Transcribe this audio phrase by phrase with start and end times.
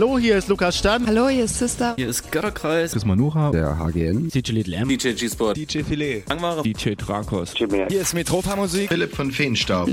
[0.00, 1.06] Hallo, hier ist Lukas Stan.
[1.06, 1.92] Hallo, hier ist Sister.
[1.94, 2.92] Hier ist Götterkreis.
[2.92, 3.50] Chris Manuha.
[3.50, 4.30] Der HGN.
[4.30, 4.88] DJ Little M.
[4.88, 5.58] DJ G-Sport.
[5.58, 6.22] DJ Filet.
[6.26, 6.62] Langware.
[6.62, 7.52] DJ Drakos.
[7.54, 8.88] Hier ist Metropa Musik.
[8.88, 9.90] Philipp von Feenstaub.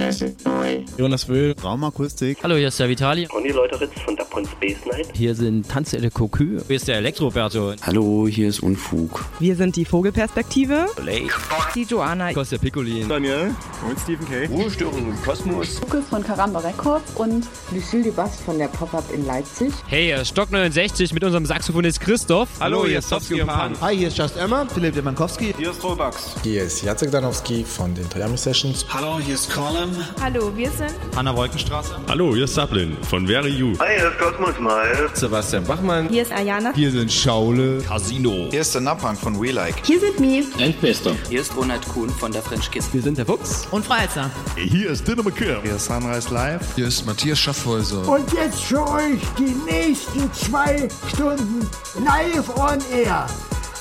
[0.98, 1.56] Jonas Wöhl.
[1.62, 2.38] Raumakustik.
[2.42, 3.26] Hallo, hier ist der Vitali.
[3.26, 5.08] Conny Leuteritz von der Pon Space Night.
[5.16, 6.60] Hier sind Tanzelle Cocu.
[6.68, 7.74] Hier ist der Elektroberto.
[7.82, 9.26] Hallo, hier ist Unfug.
[9.40, 10.86] Wir sind die Vogelperspektive.
[11.04, 11.34] Lake.
[11.74, 12.34] Die Joanna.
[12.34, 13.10] Kostja Piccolin.
[13.10, 13.56] Daniel.
[13.88, 14.46] Und Stephen K.
[14.46, 15.82] Ruhestörung im Kosmos.
[15.82, 19.74] Lukas von Karamba Records und Lucille de Bast von der Pop-Up in Leipzig.
[19.88, 22.50] Hey, hier ist Stock 69 mit unserem Saxophonist Christoph.
[22.60, 23.74] Hallo, hier ist und Pan.
[23.82, 24.68] Hi, hier ist Just Emma.
[24.72, 25.56] Philipp Demankowski.
[25.58, 26.36] Hier ist Rollbugs.
[26.44, 28.86] Hier ist Jacek Danowski von den Toyami Sessions.
[28.94, 29.90] Hallo, hier ist Colin.
[30.22, 31.96] Hallo, wir sind Hanna Wolkenstraße.
[32.08, 33.74] Hallo, hier ist Sablin von Very You.
[33.80, 35.10] Hi, hier ist Cosmos Mal.
[35.14, 36.10] Sebastian Bachmann.
[36.10, 36.74] Hier ist Ayana.
[36.74, 37.82] Hier sind Schaule.
[37.88, 38.48] Casino.
[38.52, 39.76] Hier ist der Napang von We Like.
[39.86, 40.44] Hier sind Mi.
[40.60, 41.16] Endbester.
[41.30, 42.94] Hier ist Ronald Kuhn von der French Kiss.
[42.94, 43.66] Wir sind der Fuchs.
[43.72, 44.30] Und Freizer.
[44.58, 45.62] Hier ist Dinner McKim.
[45.64, 46.76] Hier ist Sunrise Live.
[46.76, 48.06] Hier ist Matthias Schaffhäuser.
[48.06, 51.66] Und jetzt für euch die nächsten zwei Stunden
[52.06, 53.28] live on air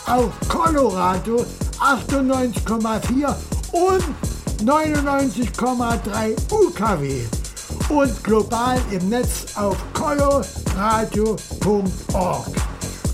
[0.07, 1.45] auf Colorado
[1.81, 3.35] 98,4
[3.73, 4.05] und
[4.65, 7.25] 99,3 UKW
[7.89, 12.47] und global im Netz auf coloradio.org.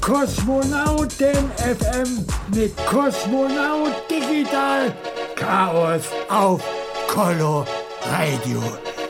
[0.00, 4.92] Kosmonauten FM mit Kosmonaut Digital
[5.36, 6.60] Chaos auf
[7.06, 7.64] Color
[8.10, 8.60] Radio.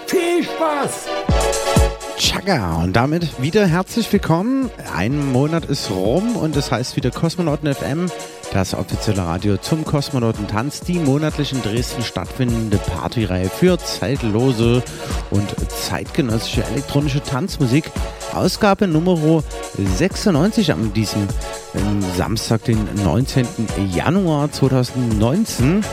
[0.07, 1.07] Viel Spaß!
[2.23, 4.71] Chaka und damit wieder herzlich willkommen.
[4.95, 8.09] Ein Monat ist rum und das heißt wieder Kosmonauten FM,
[8.53, 14.85] das offizielle Radio zum Kosmonautentanz, die monatlich in Dresden stattfindende Partyreihe für zeitlose
[15.31, 17.91] und zeitgenössische elektronische Tanzmusik.
[18.33, 19.43] Ausgabe Nummer
[19.77, 21.27] 96 am diesem
[21.75, 23.49] ähm, Samstag, den 19.
[23.93, 25.85] Januar 2019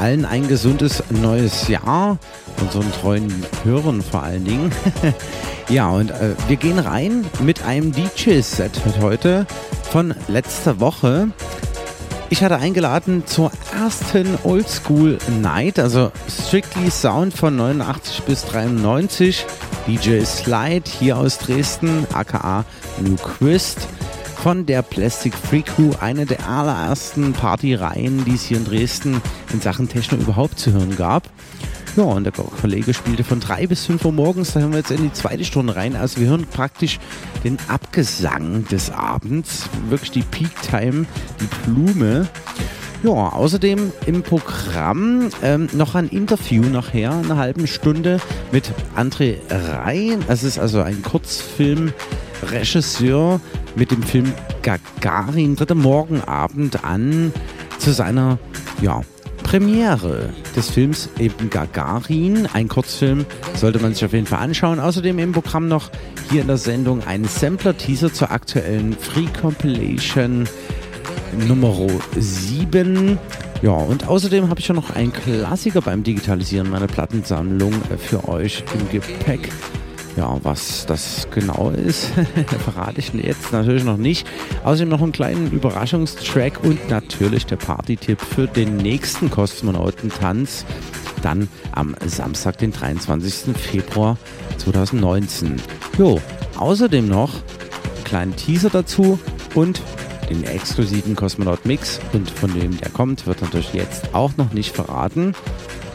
[0.00, 2.18] allen ein gesundes neues Jahr,
[2.58, 4.72] unseren treuen Hörern vor allen Dingen.
[5.68, 9.46] ja, und äh, wir gehen rein mit einem DJ-Set heute
[9.90, 11.28] von letzter Woche.
[12.30, 19.44] Ich hatte eingeladen zur ersten Oldschool Night, also Strictly Sound von 89 bis 93.
[19.86, 22.64] DJ Slide hier aus Dresden, aka
[23.02, 23.86] New Quist
[24.42, 29.20] von der Plastic Free Crew, eine der allerersten Partyreihen, die es hier in Dresden
[29.52, 31.28] in Sachen Techno überhaupt zu hören gab.
[31.94, 34.92] Ja, und der Kollege spielte von 3 bis 5 Uhr morgens, da hören wir jetzt
[34.92, 35.94] in die zweite Stunde rein.
[35.94, 36.98] Also wir hören praktisch
[37.44, 41.04] den Abgesang des Abends, wirklich die Peak Time,
[41.38, 42.26] die Blume.
[43.02, 48.20] Ja, außerdem im Programm ähm, noch ein Interview nachher, eine halbe Stunde
[48.52, 50.24] mit André Rhein.
[50.28, 51.92] Das ist also ein Kurzfilm.
[52.42, 53.40] Regisseur
[53.76, 57.32] mit dem Film Gagarin tritt am Morgenabend an
[57.78, 58.38] zu seiner
[58.82, 59.02] ja,
[59.42, 62.46] Premiere des Films eben Gagarin.
[62.52, 64.78] Ein Kurzfilm sollte man sich auf jeden Fall anschauen.
[64.78, 65.90] Außerdem im Programm noch
[66.30, 70.48] hier in der Sendung ein Sampler-Teaser zur aktuellen Free Compilation
[71.48, 71.74] Nummer
[72.16, 73.18] 7.
[73.62, 78.64] Ja, und außerdem habe ich ja noch einen Klassiker beim Digitalisieren meiner Plattensammlung für euch
[78.74, 79.50] im Gepäck.
[80.16, 82.10] Ja, was das genau ist,
[82.64, 84.26] verrate ich jetzt natürlich noch nicht.
[84.64, 90.64] Außerdem noch einen kleinen Überraschungstrack und natürlich der Party-Tipp für den nächsten Kosmonautentanz.
[91.22, 93.56] Dann am Samstag, den 23.
[93.56, 94.16] Februar
[94.58, 95.56] 2019.
[95.98, 96.20] Jo,
[96.56, 99.18] außerdem noch einen kleinen Teaser dazu
[99.54, 99.80] und
[100.28, 104.74] den exklusiven Kosmonaut Mix und von dem der kommt, wird natürlich jetzt auch noch nicht
[104.74, 105.34] verraten.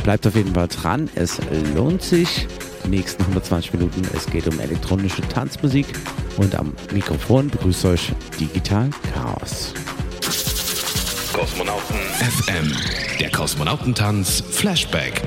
[0.03, 1.39] Bleibt auf jeden Fall dran, es
[1.73, 2.47] lohnt sich.
[2.89, 5.87] Nächsten 120 Minuten, es geht um elektronische Tanzmusik
[6.37, 9.73] und am Mikrofon begrüßt euch Digital Chaos.
[11.33, 12.71] Kosmonauten FM,
[13.19, 15.21] der Kosmonautentanz Flashback.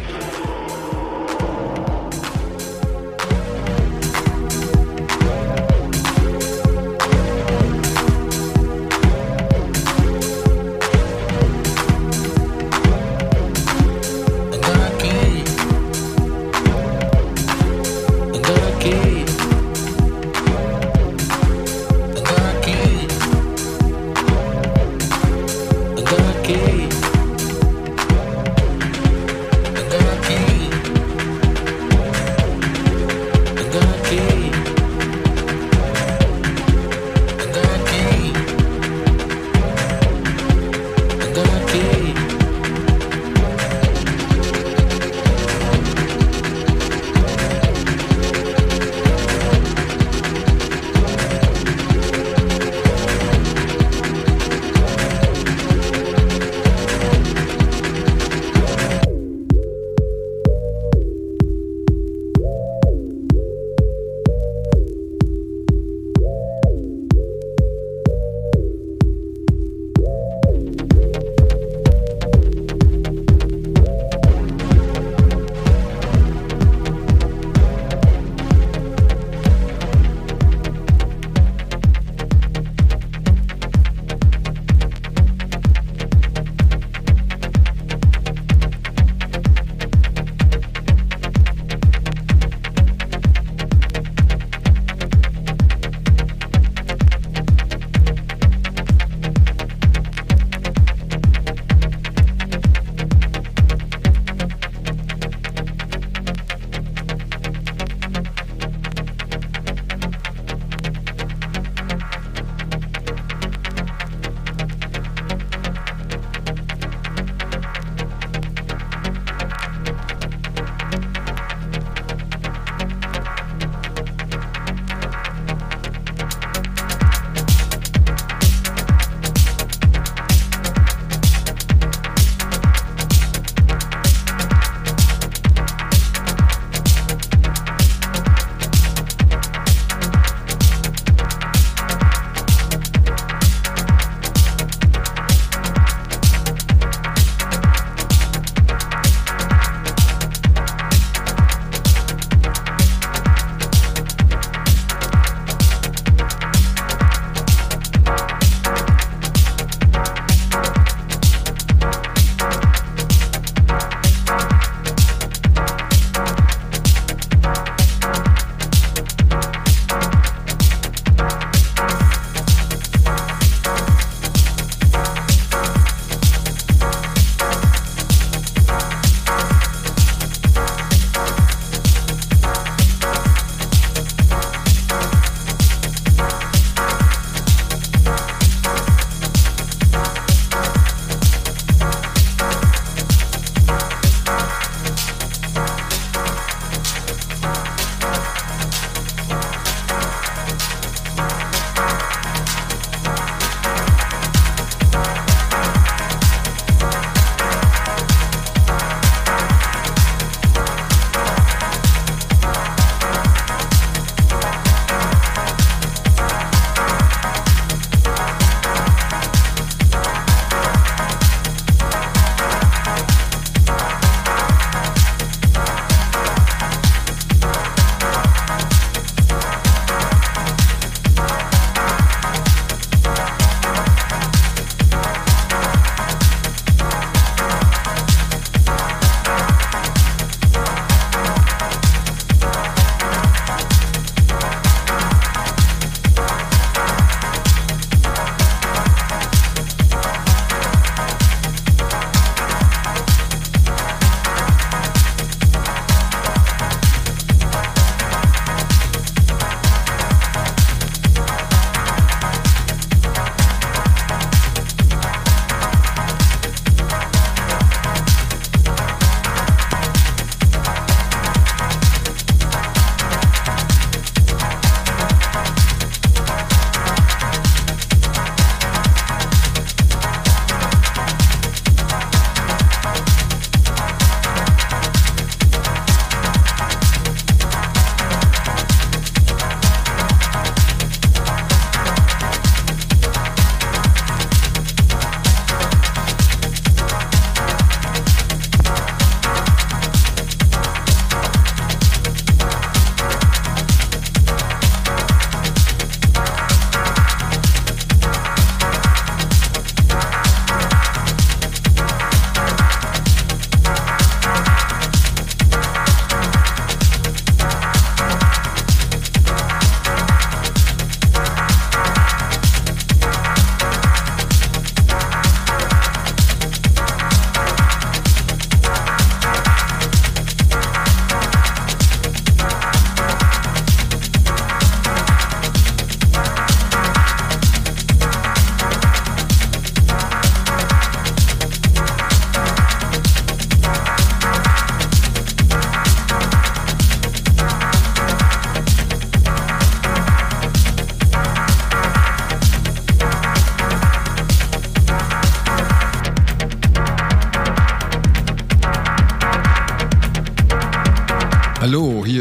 [197.48, 197.88] Bye.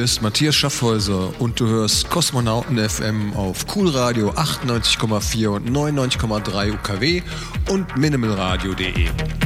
[0.08, 7.22] Ist Matthias Schaffhäuser und du hörst Kosmonauten FM auf Cool Radio 98,4 und 99,3 UKW
[7.70, 9.37] und minimalradio.de.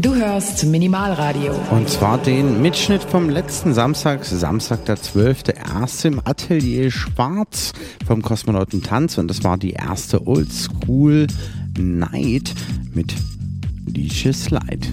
[0.00, 1.52] Du hörst Minimalradio.
[1.72, 6.06] Und zwar den Mitschnitt vom letzten Samstag, Samstag der 12.1.
[6.06, 7.72] im Atelier Schwarz
[8.06, 9.18] vom Kosmonautentanz.
[9.18, 11.26] Und das war die erste Oldschool
[11.76, 12.54] Night
[12.94, 13.12] mit
[13.86, 14.86] Lische Slide.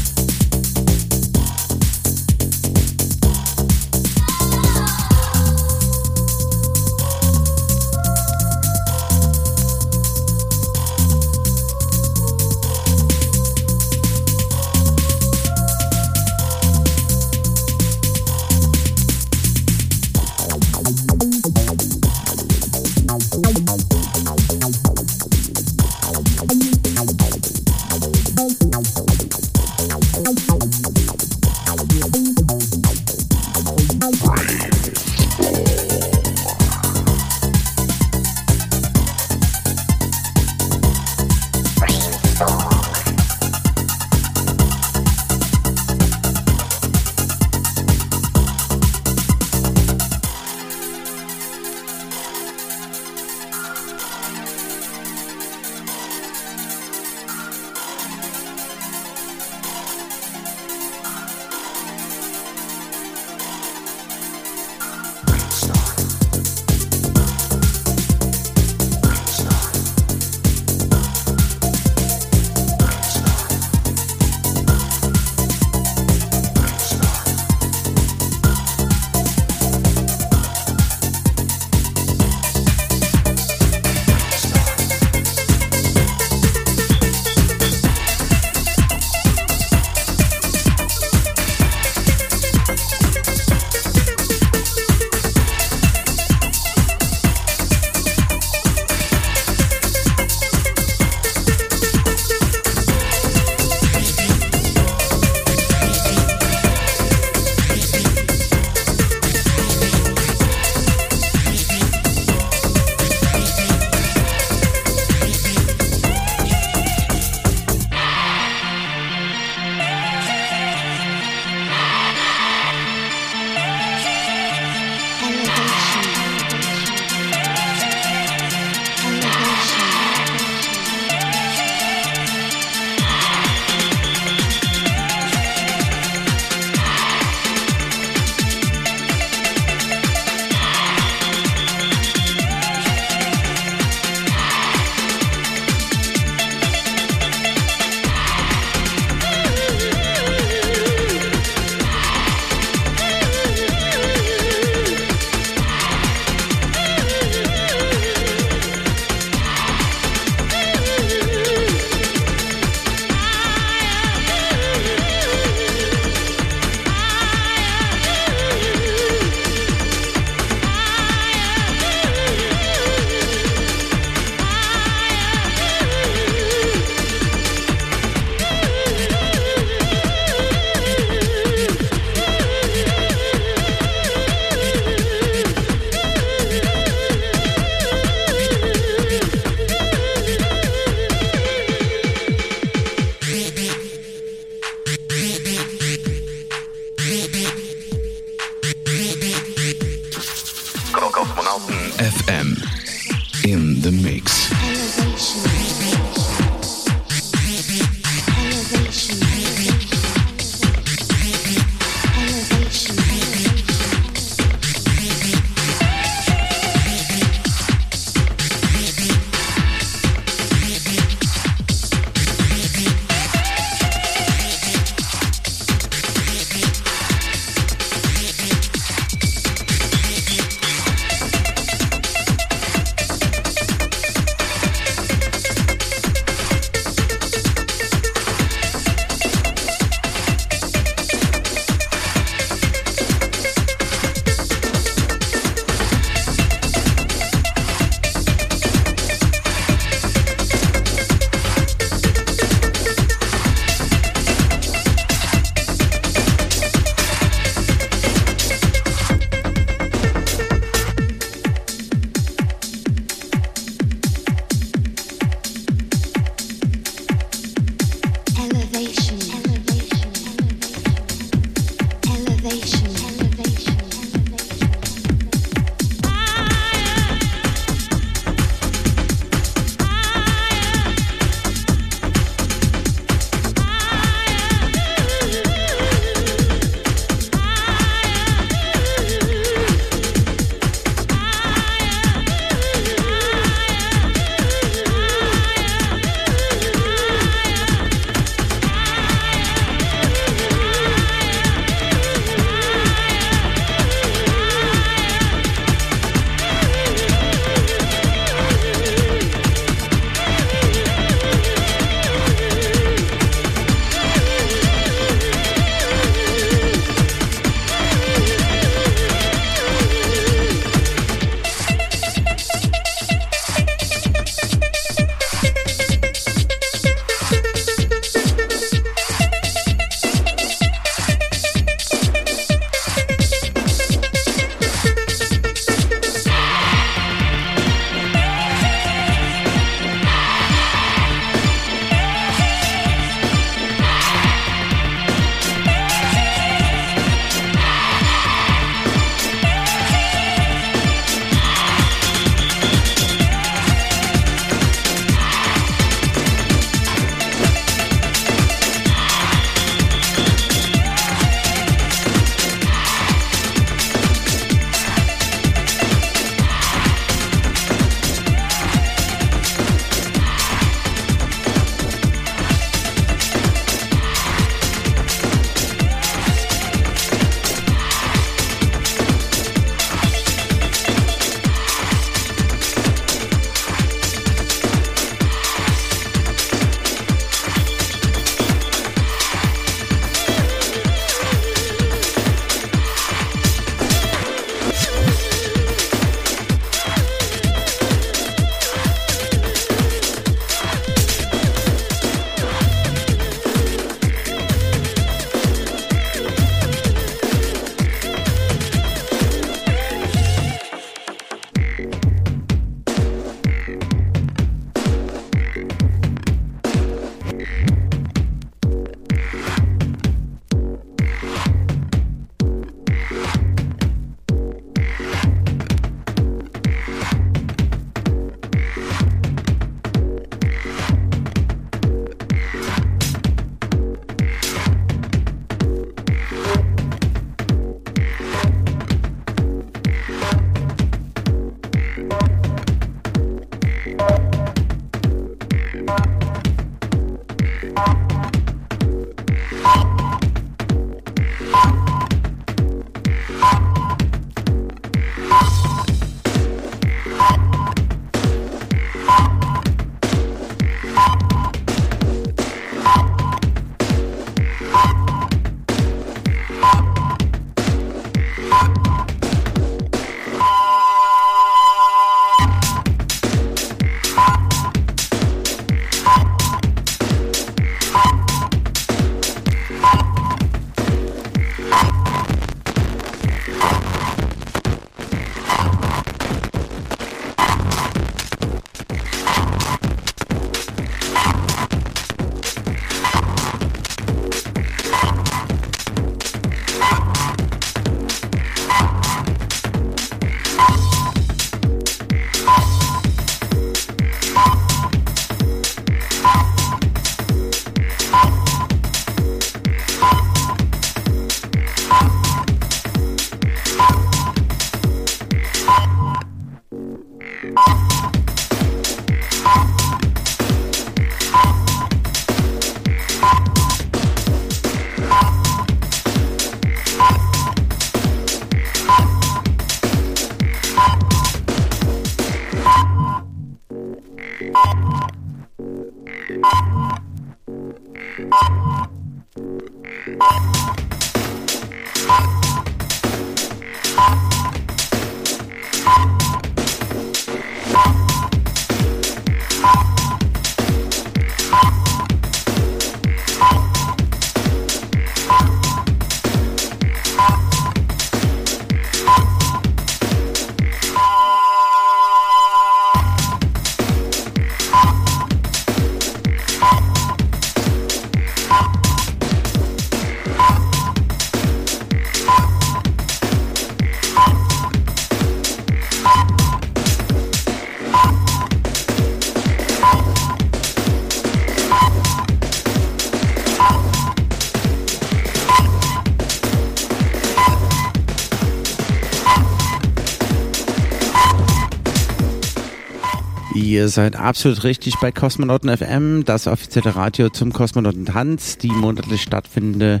[593.74, 600.00] Ihr seid absolut richtig bei Kosmonauten FM, das offizielle Radio zum Kosmonautentanz, die monatlich stattfindende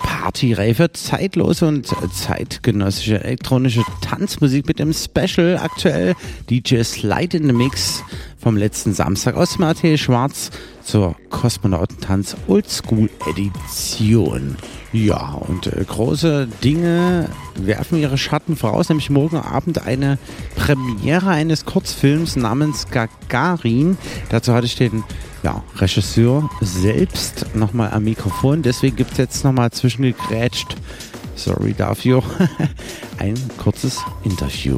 [0.00, 6.14] Partyreihe für zeitlose und zeitgenössische elektronische Tanzmusik mit dem Special aktuell
[6.50, 8.04] DJ Slide in the Mix
[8.36, 10.50] vom letzten Samstag aus Matthäus Schwarz
[10.84, 14.56] zur Kosmonautentanz Oldschool Edition.
[14.92, 20.18] Ja, und äh, große Dinge werfen ihre Schatten voraus, nämlich morgen Abend eine
[20.66, 23.96] Premiere eines Kurzfilms namens Gagarin.
[24.30, 25.04] Dazu hatte ich den
[25.44, 28.62] ja, Regisseur selbst nochmal am Mikrofon.
[28.62, 30.74] Deswegen gibt es jetzt nochmal zwischengegrätscht,
[31.36, 32.20] sorry dafür,
[33.18, 34.76] ein kurzes Interview.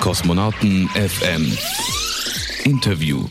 [0.00, 1.52] Kosmonauten FM
[2.64, 3.26] Interview.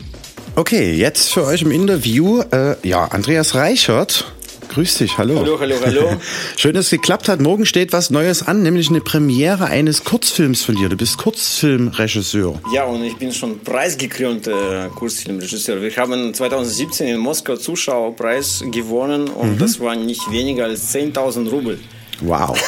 [0.54, 4.35] Okay, jetzt für euch im Interview, äh, ja, Andreas Reichert.
[4.76, 5.40] Grüß dich, hallo.
[5.40, 6.20] Hallo, hallo, hallo.
[6.58, 7.40] Schön, dass es geklappt hat.
[7.40, 10.90] Morgen steht was Neues an, nämlich eine Premiere eines Kurzfilms von dir.
[10.90, 12.60] Du bist Kurzfilmregisseur.
[12.74, 15.80] Ja, und ich bin schon preisgekrönter Kurzfilmregisseur.
[15.80, 19.58] Wir haben 2017 in Moskau Zuschauerpreis gewonnen und mhm.
[19.58, 21.78] das waren nicht weniger als 10.000 Rubel.
[22.20, 22.58] Wow.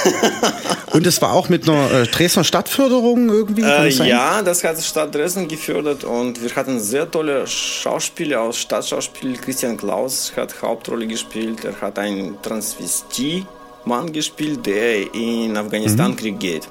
[0.93, 3.63] Und es war auch mit einer äh, Dresdner Stadtförderung irgendwie?
[3.63, 9.37] Äh, ja, das hat Stadt Dresden gefördert und wir hatten sehr tolle Schauspieler aus Stadtschauspiel.
[9.37, 11.65] Christian Klaus hat Hauptrolle gespielt.
[11.65, 16.39] Er hat einen Transvestie-Mann gespielt, der in Afghanistan-Krieg mhm.
[16.39, 16.69] geht.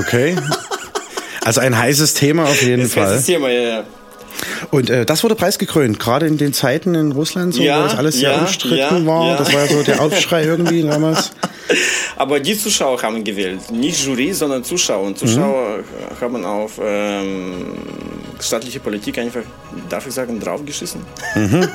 [0.00, 0.36] Okay.
[1.46, 3.06] Also ein heißes Thema auf jeden das Fall.
[3.06, 3.84] Heißes Thema, ja, ja.
[4.70, 7.96] Und äh, das wurde preisgekrönt, gerade in den Zeiten in Russland, so, ja, wo das
[7.96, 9.36] alles sehr ja, umstritten ja, war.
[9.36, 11.32] Das war ja so der Aufschrei irgendwie damals.
[12.16, 15.06] Aber die Zuschauer haben gewählt, nicht Jury, sondern Zuschauer.
[15.06, 16.20] Und Zuschauer mhm.
[16.20, 17.74] haben auf ähm,
[18.40, 19.42] staatliche Politik einfach,
[19.88, 21.00] darf ich sagen, draufgeschissen.
[21.34, 21.68] Mhm.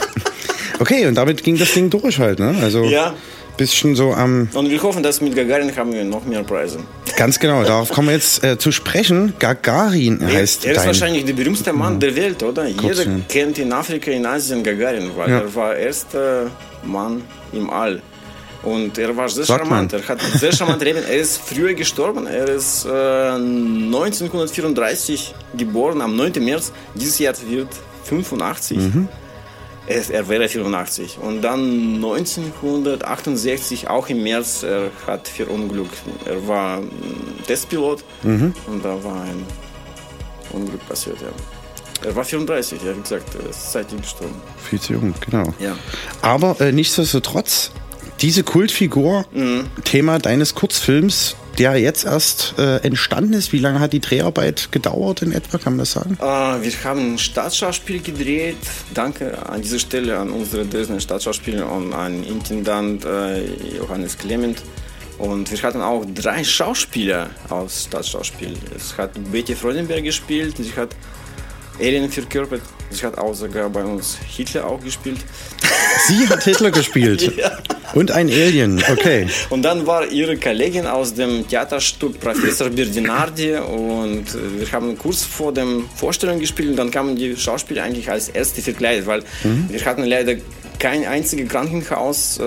[0.80, 2.54] okay, und damit ging das Ding durch halt, ne?
[2.60, 3.14] Also ja.
[3.56, 4.48] bisschen so am.
[4.52, 6.78] Und wir hoffen, dass mit Gagarin haben wir noch mehr Preise.
[7.16, 9.34] Ganz genau, darauf kommen wir jetzt äh, zu sprechen.
[9.38, 12.66] Gagarin heißt Er ist dein wahrscheinlich der berühmteste Mann der Welt, oder?
[12.66, 15.38] Jeder kennt in Afrika, in Asien Gagarin, weil Ja.
[15.40, 16.50] er war erster
[16.84, 17.22] Mann
[17.52, 18.00] im All.
[18.62, 19.92] Und er war sehr Sagt charmant.
[19.92, 20.00] man.
[20.02, 21.00] Er hat sehr charmant Leben.
[21.08, 22.26] Er ist früher gestorben.
[22.28, 26.32] Er ist äh, 1934 geboren, am 9.
[26.44, 26.72] März.
[26.94, 27.68] Dieses Jahr wird
[28.04, 28.78] 85.
[28.78, 29.08] Mhm.
[29.86, 31.18] Er, wäre 84.
[31.20, 35.96] Und dann 1968, auch im März, er hat verunglückt.
[36.24, 36.80] Er war
[37.46, 38.54] Testpilot Mhm.
[38.68, 39.44] und da war ein
[40.52, 41.16] Unglück passiert.
[41.20, 41.28] Ja.
[42.08, 44.34] Er war 34, ja, wie gesagt, ist seitdem gestorben.
[44.68, 45.52] Viel zu jung, genau.
[45.58, 45.76] Ja.
[46.20, 47.70] Aber äh, nichtsdestotrotz,
[48.20, 49.66] diese Kultfigur, Mhm.
[49.84, 53.52] Thema deines Kurzfilms, der jetzt erst äh, entstanden ist.
[53.52, 56.18] Wie lange hat die Dreharbeit gedauert in etwa, kann man das sagen?
[56.20, 58.56] Äh, wir haben ein Stadtschauspiel gedreht.
[58.94, 63.44] Danke an dieser Stelle an unsere Dresdner Stadtschauspieler und an Intendant äh,
[63.76, 64.62] Johannes Clement.
[65.18, 68.54] Und wir hatten auch drei Schauspieler aus Stadtschauspiel.
[68.74, 70.96] Es hat Betty Freudenberg gespielt, sie hat
[71.78, 72.62] Alien verkörpert,
[72.92, 75.18] sie hat auch sogar bei uns Hitler auch gespielt.
[76.08, 77.32] Sie hat Hitler gespielt.
[77.42, 77.58] Ja.
[77.94, 79.26] Und ein Alien, okay.
[79.50, 85.24] Und dann war ihre Kollegin aus dem Theaterstück Professor Berdinardi und äh, wir haben kurz
[85.24, 89.66] vor dem Vorstellung gespielt und dann kamen die Schauspieler eigentlich als Erste verkleidet, weil Mhm.
[89.68, 90.36] wir hatten leider
[90.78, 92.42] kein einziges Krankenhaus äh,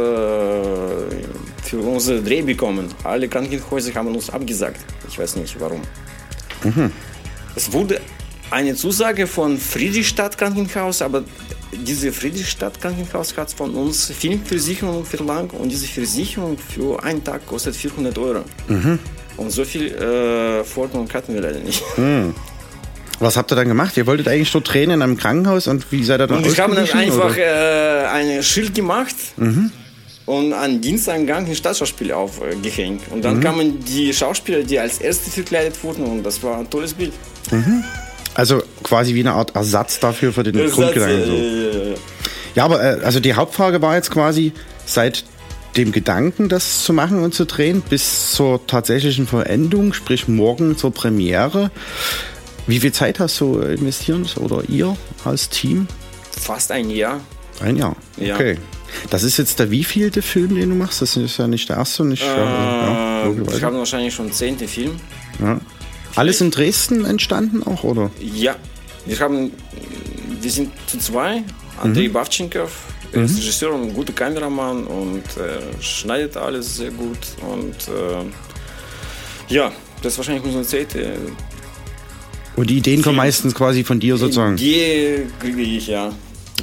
[1.64, 2.88] für unsere Dreh bekommen.
[3.04, 4.80] Alle Krankenhäuser haben uns abgesagt.
[5.08, 5.82] Ich weiß nicht warum.
[6.64, 6.92] Mhm.
[7.56, 8.02] Es wurde
[8.52, 11.24] eine Zusage von Friedrichstadt Krankenhaus, aber
[11.74, 17.76] diese Friedrichstadt Krankenhaus hat von uns Filmversicherung verlangt und diese Versicherung für einen Tag kostet
[17.76, 18.44] 400 Euro.
[18.68, 19.00] Mhm.
[19.38, 21.84] Und so viel äh, Forderung hatten wir leider nicht.
[21.96, 22.34] Hm.
[23.20, 23.96] Was habt ihr dann gemacht?
[23.98, 26.76] Ihr wolltet eigentlich dort drehen in einem Krankenhaus und wie seid ihr dann wir haben
[26.76, 29.72] dann einfach äh, ein Schild gemacht Mhm.
[30.26, 33.02] und an Diensteingang ein Staatsschauspiel aufgehängt.
[33.12, 33.42] Und dann Mhm.
[33.42, 37.14] kamen die Schauspieler, die als Erste verkleidet wurden und das war ein tolles Bild.
[37.52, 37.84] Mhm.
[38.36, 41.22] Also quasi wie eine Art Ersatz dafür für den Ersatz, Grundgedanken.
[41.22, 41.34] äh, So.
[41.34, 41.96] äh, äh.
[42.54, 44.54] Ja, aber äh, also die Hauptfrage war jetzt quasi
[44.86, 45.24] seit
[45.78, 50.92] dem Gedanken, das zu machen und zu drehen, bis zur tatsächlichen Verendung, sprich morgen zur
[50.94, 51.70] Premiere.
[52.68, 54.96] Wie viel Zeit hast du investieren oder ihr
[55.26, 55.88] als Team?
[56.32, 57.20] Fast ein Jahr.
[57.62, 57.96] Ein Jahr.
[58.18, 58.36] Ja.
[58.36, 58.58] Okay.
[59.10, 61.02] Das ist jetzt der wievielte Film, den du machst?
[61.02, 62.24] Das ist ja nicht der erste und nicht.
[62.24, 63.66] Äh, ja, logischerweise.
[63.66, 64.92] haben wahrscheinlich schon zehnte Film.
[65.42, 65.60] ja.
[66.16, 68.10] Alles in Dresden entstanden auch, oder?
[68.22, 68.56] Ja,
[69.06, 69.52] wir haben,
[70.42, 71.44] wir sind zu zwei.
[71.82, 72.14] Andrei Mhm.
[72.14, 72.72] Bavchenkov,
[73.12, 73.38] er ist Mhm.
[73.38, 77.18] Regisseur und ein guter Kameramann und äh, schneidet alles sehr gut.
[77.42, 81.18] Und äh, ja, das ist wahrscheinlich unsere zweite.
[82.56, 84.56] Und die Ideen kommen meistens quasi von dir sozusagen.
[84.56, 86.14] Die kriege ich, ja.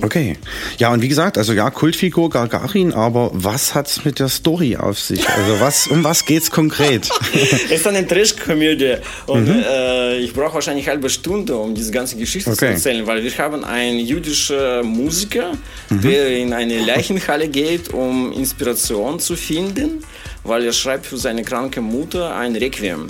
[0.03, 0.37] Okay.
[0.79, 4.99] Ja, und wie gesagt, also ja, Kultfigur Gagarin, aber was hat's mit der Story auf
[4.99, 5.29] sich?
[5.29, 7.09] Also was, um was geht's konkret?
[7.33, 9.63] es ist eine Trash-Komödie und mhm.
[9.65, 12.59] äh, ich brauche wahrscheinlich eine halbe Stunde, um diese ganze Geschichte okay.
[12.59, 15.53] zu erzählen, weil wir haben einen jüdischen Musiker,
[15.89, 16.01] mhm.
[16.01, 20.05] der in eine Leichenhalle geht, um Inspiration zu finden,
[20.43, 23.07] weil er schreibt für seine kranke Mutter ein Requiem.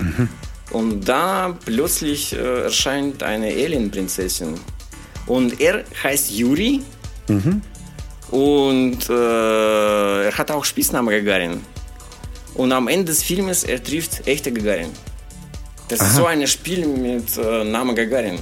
[0.00, 0.28] Mhm.
[0.70, 4.54] Und da plötzlich äh, erscheint eine Alien-Prinzessin
[5.26, 6.80] und er heißt Juri.
[7.28, 7.62] Mhm.
[8.30, 11.60] Und äh, er hat auch Spitznamen Gagarin.
[12.54, 14.90] Und am Ende des Filmes er trifft echte Gagarin.
[15.88, 16.08] Das Aha.
[16.08, 18.38] ist so ein Spiel mit äh, Namen Gagarin.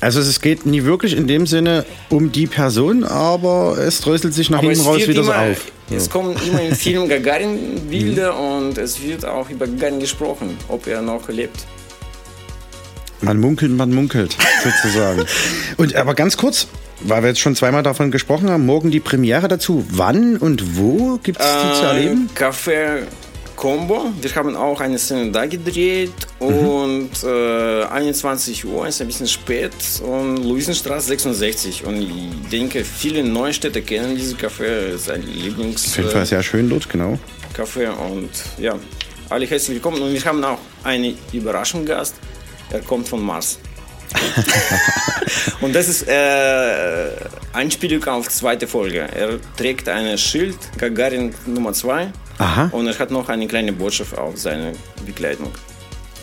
[0.00, 4.50] Also es geht nie wirklich in dem Sinne um die Person, aber es dröselt sich
[4.50, 5.70] nach aber hinten raus wieder so auf.
[5.90, 8.66] Es kommen immer im Film Gagarin-Bilder mhm.
[8.66, 11.66] und es wird auch über Gagarin gesprochen, ob er noch lebt.
[13.22, 15.24] Man munkelt, man munkelt, sozusagen.
[15.76, 16.66] und aber ganz kurz,
[17.00, 19.86] weil wir jetzt schon zweimal davon gesprochen haben, morgen die Premiere dazu.
[19.90, 22.30] Wann und wo gibt es die äh, zu erleben?
[22.36, 23.06] Café
[23.54, 24.06] Combo.
[24.20, 26.10] Wir haben auch eine Szene da gedreht
[26.40, 26.46] mhm.
[26.46, 29.72] und äh, 21 Uhr ist ein bisschen spät
[30.04, 31.84] und Luisenstraße 66.
[31.84, 34.64] Und ich denke, viele Neustädter kennen diese Café.
[34.64, 35.86] Es ist ein Lieblings.
[35.86, 37.20] Auf jeden Fall sehr schön dort, genau.
[37.56, 38.74] Café und ja,
[39.28, 40.02] alle herzlich willkommen.
[40.02, 42.16] Und wir haben auch einen Überraschungsgast.
[42.72, 43.58] Er kommt von Mars.
[45.60, 47.10] und das ist äh,
[47.52, 49.00] Einspielung auf zweite Folge.
[49.14, 52.12] Er trägt ein Schild Gagarin Nummer 2
[52.72, 54.72] und er hat noch eine kleine Botschaft auf seine
[55.06, 55.52] Bekleidung.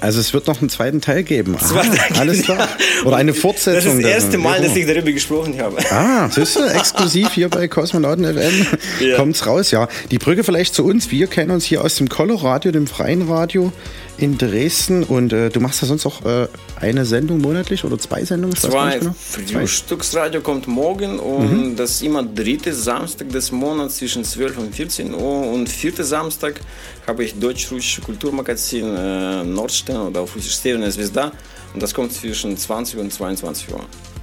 [0.02, 1.58] Also es wird noch einen zweiten Teil geben.
[1.60, 1.84] Aha,
[2.20, 2.70] alles klar.
[3.04, 3.74] Oder eine Fortsetzung.
[3.74, 5.78] Das ist das erste Mal, dass ich darüber gesprochen habe.
[5.92, 8.68] Ah, siehst du, exklusiv hier bei Kosmonauten FM
[9.02, 9.18] ja.
[9.18, 9.90] kommt's raus, ja.
[10.10, 11.12] Die Brücke vielleicht zu uns.
[11.12, 13.74] Wir kennen uns hier aus dem Colorado, dem freien Radio
[14.19, 16.47] in Dresden und äh, du machst ja sonst auch äh,
[16.81, 18.57] eine Sendung monatlich oder zwei Sendungen?
[18.57, 18.99] Zwei.
[18.99, 19.15] Genau.
[19.19, 21.77] Frühstücksradio kommt morgen und mhm.
[21.77, 26.61] das ist immer dritte Samstag des Monats zwischen 12 und 14 Uhr und vierte Samstag
[27.07, 31.33] habe ich Deutsch-Russische Kulturmagazin äh, Nordstern oder auf Russisch Sterne Звезда
[31.73, 33.81] und das kommt zwischen 20 und 22 Uhr.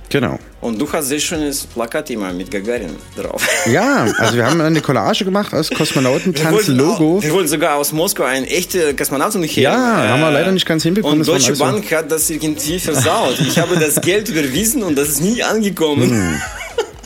[0.10, 0.40] Genau.
[0.61, 3.47] Und du hast sehr schönes Plakat immer mit Gagarin drauf.
[3.67, 7.23] Ja, also wir haben eine Collage gemacht aus Kosmonautentanz-Logo.
[7.23, 9.63] Wir wollten sogar aus Moskau einen echten Kosmonauten her.
[9.63, 11.21] Ja, äh, haben wir leider nicht ganz hinbekommen.
[11.21, 13.39] Und Deutsche Bank hat das irgendwie versaut.
[13.41, 16.11] Ich habe das Geld überwiesen und das ist nie angekommen.
[16.11, 16.43] Hm,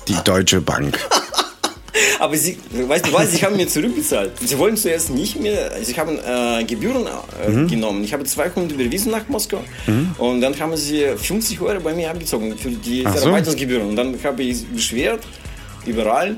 [0.09, 0.99] die Deutsche Bank.
[2.19, 4.33] Aber sie, weißt du was, sie haben mir zurückbezahlt.
[4.45, 7.69] Sie wollen zuerst nicht mehr, sie haben äh, Gebühren äh, mhm.
[7.69, 8.05] genommen.
[8.05, 10.15] Ich habe 200 überwiesen nach Moskau mhm.
[10.19, 13.89] und dann haben sie 50 Euro bei mir abgezogen für die Verarbeitungsgebühren.
[13.89, 15.21] Und dann habe ich beschwert,
[15.87, 16.37] überall,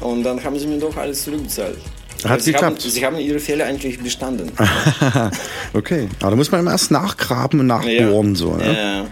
[0.00, 1.78] und dann haben sie mir doch alles zurückbezahlt.
[2.24, 4.52] Hat sie, haben, sie haben ihre Fälle eigentlich bestanden.
[5.72, 8.34] okay, aber da muss man erst nachgraben und nachbohren.
[8.34, 8.38] Ja.
[8.38, 8.76] So, ne?
[8.76, 9.06] ja.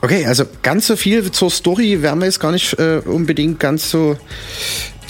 [0.00, 3.90] Okay, also ganz so viel zur Story werden wir jetzt gar nicht äh, unbedingt ganz
[3.90, 4.16] so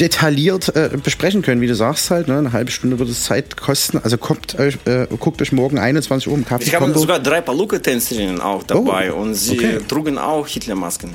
[0.01, 2.29] detailliert äh, besprechen können, wie du sagst halt.
[2.29, 2.39] Ne?
[2.39, 3.99] Eine halbe Stunde wird es Zeit kosten.
[3.99, 6.65] Also kommt euch, äh, guckt euch morgen 21 Uhr im Kaffee.
[6.65, 9.79] Ich habe sogar drei Paluca-Tänzerinnen auch dabei oh, und sie okay.
[9.87, 11.11] trugen auch Hitlermasken.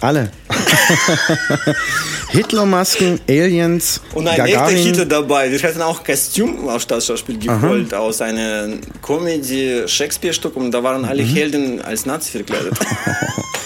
[0.00, 0.30] Alle.
[2.28, 4.76] Hitlermasken, Aliens, Und ein Gagarin.
[4.76, 5.50] echter Hitler dabei.
[5.50, 8.02] Wir hatten auch Kostüm auf Staatsschauspiel geholt Aha.
[8.02, 11.34] aus einem Comedy-Shakespeare-Stück und da waren alle mhm.
[11.34, 12.74] Helden als Nazi verkleidet.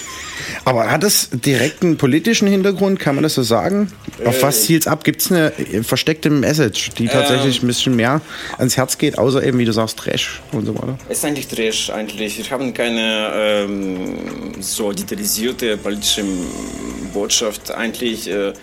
[0.71, 3.91] Aber hat es direkt einen politischen Hintergrund, kann man das so sagen?
[4.23, 5.03] Auf äh, was zielt es ab?
[5.03, 5.51] Gibt es eine
[5.83, 8.21] versteckte Message, die tatsächlich ähm, ein bisschen mehr
[8.57, 10.97] ans Herz geht, außer eben, wie du sagst, Trash und so weiter?
[11.09, 12.37] Es ist eigentlich Trash, eigentlich.
[12.37, 16.23] Wir haben keine ähm, so detaillierte politische
[17.13, 17.71] Botschaft.
[17.71, 18.53] Eigentlich äh,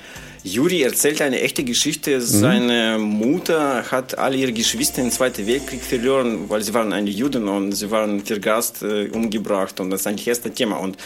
[0.48, 2.16] Juri erzählt eine echte Geschichte.
[2.16, 2.20] Mhm.
[2.20, 7.48] Seine Mutter hat alle ihre Geschwister im Zweiten Weltkrieg verloren, weil sie waren eine Juden
[7.48, 10.76] und sie waren vergast, äh, umgebracht und das ist eigentlich das erste Thema.
[10.76, 10.96] Und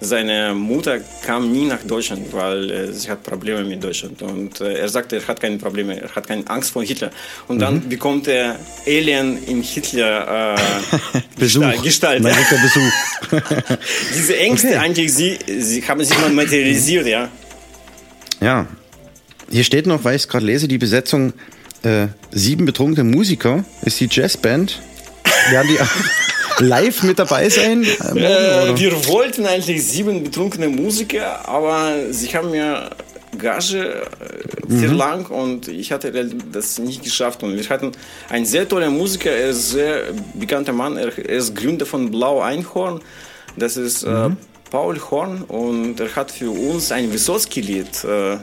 [0.00, 4.78] seine Mutter kam nie nach Deutschland, weil äh, sie hat Probleme mit Deutschland und äh,
[4.78, 7.10] er sagte, er hat keine Probleme, er hat keine Angst vor Hitler.
[7.48, 7.88] Und dann mhm.
[7.88, 10.56] bekommt er Alien in Hitler
[11.14, 11.82] äh, Besuch.
[11.82, 12.22] Gestalt.
[12.22, 12.92] Besuch.
[14.14, 14.76] Diese Ängste okay.
[14.76, 17.28] eigentlich, sie, sie haben sich mal materialisiert, ja.
[18.40, 18.66] Ja,
[19.50, 21.32] hier steht noch, weil ich es gerade lese, die Besetzung
[21.82, 24.80] äh, sieben betrunkene Musiker ist die Jazzband.
[25.50, 27.84] Werden die live mit dabei sein?
[27.84, 32.90] Äh, äh, wir wollten eigentlich sieben betrunkene Musiker, aber sie haben mir
[33.38, 34.02] Gage
[34.68, 35.36] äh, verlangt mhm.
[35.36, 36.12] und ich hatte
[36.52, 37.42] das nicht geschafft.
[37.42, 37.92] Und wir hatten
[38.28, 40.02] einen sehr tollen Musiker, er ist ein sehr
[40.34, 43.00] bekannter Mann, er ist Gründer von Blau Einhorn.
[43.56, 44.36] Das ist äh, mhm.
[44.70, 48.38] Paul Horn und er hat für uns ein Wysotsky-Lied äh,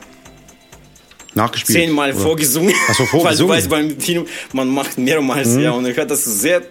[1.34, 1.78] nachgespielt.
[1.78, 2.20] Zehnmal oder?
[2.20, 2.74] vorgesungen.
[2.88, 3.24] Achso, vorgesungen.
[3.24, 5.60] Weil du weißt, beim Film, man macht mehrmals, mhm.
[5.60, 6.62] ja, und er hat das sehr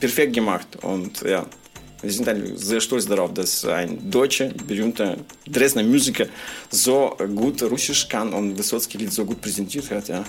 [0.00, 1.46] perfekt gemacht und ja.
[2.02, 5.16] Wir sind sehr stolz darauf, dass ein deutscher, berühmter
[5.50, 6.26] Dresdner Musiker
[6.70, 10.08] so gut Russisch kann und Wysocki-Lied so gut präsentiert hat.
[10.08, 10.22] Ja.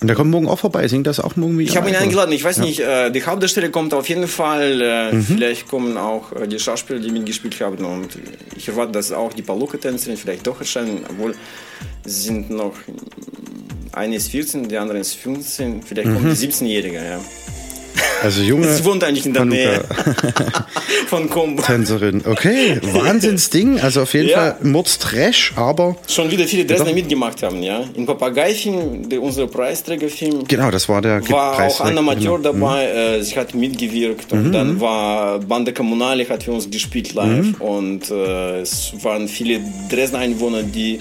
[0.00, 1.70] Und der kommt morgen auch vorbei, singt das auch morgen wieder?
[1.70, 2.64] Ich habe ihn eingeladen, ich weiß ja.
[2.64, 5.22] nicht, äh, die Hauptdarsteller kommt auf jeden Fall, äh, mhm.
[5.22, 8.18] vielleicht kommen auch äh, die Schauspieler, die mitgespielt haben und
[8.54, 11.34] ich erwarte, dass auch die Paluca-Tänzerin vielleicht doch erscheinen, obwohl
[12.04, 12.74] sind noch,
[13.92, 16.14] eine ist 14, die andere ist 15, vielleicht mhm.
[16.14, 17.20] kommt die 17-Jährige, ja.
[18.22, 18.72] Also junge.
[18.72, 19.84] Sie wohnt eigentlich in der Nähe
[21.08, 21.62] von Combo.
[21.62, 22.22] Tänzerin.
[22.24, 23.80] Okay, Wahnsinnsding.
[23.80, 24.36] Also auf jeden ja.
[24.36, 25.96] Fall Mordstrash, aber.
[26.08, 27.84] Schon wieder viele Dresdner mitgemacht haben, ja.
[27.94, 30.44] In Papagei-Film, unser Preisträgerfilm.
[30.48, 32.52] Genau, das war der War auch Anna Mateur genau.
[32.52, 33.22] dabei, mhm.
[33.22, 34.32] sie hat mitgewirkt.
[34.32, 34.52] Und mhm.
[34.52, 37.44] dann war Bande Kommunale, hat für uns gespielt live.
[37.44, 37.54] Mhm.
[37.58, 41.00] Und äh, es waren viele Dresdner Einwohner, die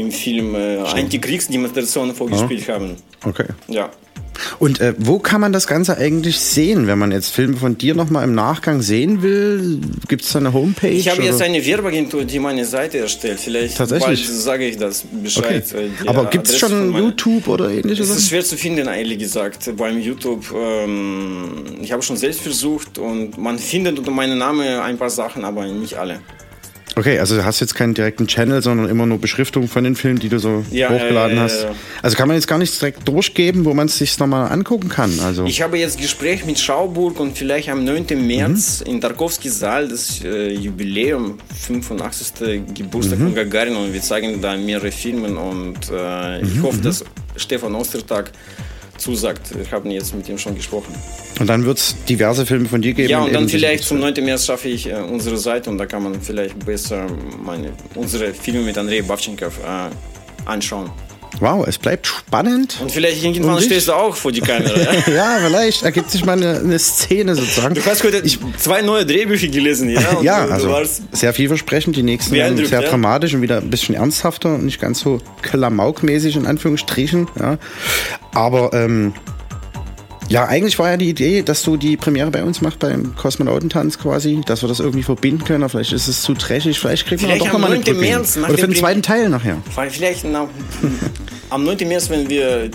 [0.00, 2.72] im Film äh, Antikriegsdemonstrationen vorgespielt oh.
[2.72, 2.96] haben.
[3.24, 3.46] Okay.
[3.68, 3.90] Ja.
[4.58, 7.94] Und äh, wo kann man das Ganze eigentlich sehen, wenn man jetzt Filme von dir
[7.94, 9.80] nochmal im Nachgang sehen will?
[10.08, 10.88] Gibt es da eine Homepage?
[10.88, 13.40] Ich habe jetzt eine Werbeagentur, die meine Seite erstellt.
[13.40, 14.28] Vielleicht Tatsächlich?
[14.28, 15.64] sage ich das Bescheid.
[15.68, 15.90] Okay.
[16.06, 18.08] Aber gibt es schon YouTube oder ähnliches?
[18.08, 20.46] Es ist schwer zu finden, ehrlich gesagt, beim YouTube.
[20.54, 25.44] Ähm, ich habe schon selbst versucht und man findet unter meinem Namen ein paar Sachen,
[25.44, 26.20] aber nicht alle.
[27.00, 30.18] Okay, also du hast jetzt keinen direkten Channel, sondern immer nur Beschriftung von den Filmen,
[30.18, 31.66] die du so ja, hochgeladen äh, hast.
[32.02, 35.18] Also kann man jetzt gar nichts direkt durchgeben, wo man es sich nochmal angucken kann.
[35.20, 38.26] Also ich habe jetzt Gespräch mit Schauburg und vielleicht am 9.
[38.26, 38.92] März mhm.
[38.92, 42.74] in Tarkowski Saal das äh, Jubiläum, 85.
[42.74, 43.24] Geburtstag mhm.
[43.24, 46.62] von Gagarin und wir zeigen da mehrere Filme und äh, ich mhm.
[46.64, 46.82] hoffe, mhm.
[46.82, 47.02] dass
[47.34, 48.30] Stefan Ostertag
[49.00, 49.52] zusagt.
[49.62, 50.94] Ich habe jetzt mit ihm schon gesprochen.
[51.38, 53.08] Und dann wird es diverse Filme von dir geben?
[53.08, 54.14] Ja, und dann vielleicht zum 9.
[54.24, 57.06] März schaffe ich äh, unsere Seite und da kann man vielleicht besser
[57.42, 60.90] meine, unsere Filme mit Andrei Bavchenkov äh, anschauen.
[61.40, 62.76] Wow, es bleibt spannend.
[62.80, 64.78] Und vielleicht irgendwann und stehst du auch vor die Kamera.
[64.78, 67.74] Ja, ja vielleicht ergibt sich mal eine, eine, Szene sozusagen.
[67.74, 70.00] Du hast heute ich, zwei neue Drehbücher gelesen, ja?
[70.22, 71.96] ja, du, also du sehr vielversprechend.
[71.96, 72.88] Die nächsten werden sehr ja?
[72.88, 77.26] dramatisch und wieder ein bisschen ernsthafter und nicht ganz so klamaukmäßig in Anführungsstrichen.
[77.38, 77.58] Ja.
[78.32, 79.14] Aber ähm,
[80.30, 83.98] ja, eigentlich war ja die Idee, dass du die Premiere bei uns machst beim Kosmonautentanz
[83.98, 85.68] quasi, dass wir das irgendwie verbinden können.
[85.68, 89.02] Vielleicht ist es zu trashig, vielleicht kriegen wir doch nochmal eine Oder für den zweiten
[89.02, 89.56] Teil nachher.
[89.90, 90.48] Vielleicht na,
[91.50, 91.86] am 9.
[91.86, 92.70] März, wenn wir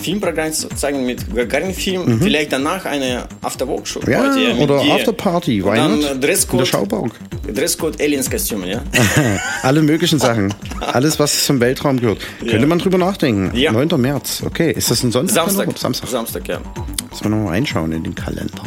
[0.00, 2.20] Filmprogramm zeigen mit Gagarin-Film, mhm.
[2.22, 4.00] vielleicht danach eine After-Work-Show.
[4.08, 6.22] Ja, oder After-Party, not?
[6.22, 7.12] Dresscode, Schauburg.
[7.52, 8.82] Dresscode Aliens-Kostüme, ja.
[9.62, 10.54] Alle möglichen Sachen.
[10.80, 12.18] Alles, was zum Weltraum gehört.
[12.42, 12.52] Ja.
[12.52, 13.56] Könnte man drüber nachdenken.
[13.56, 13.72] Ja.
[13.72, 14.00] 9.
[14.00, 14.72] März, okay.
[14.72, 15.34] Ist das ein Sonntag?
[15.34, 15.78] Samstag.
[15.78, 16.08] Samstag.
[16.08, 16.60] Samstag, ja.
[17.10, 18.62] Müssen wir nochmal reinschauen in den Kalender.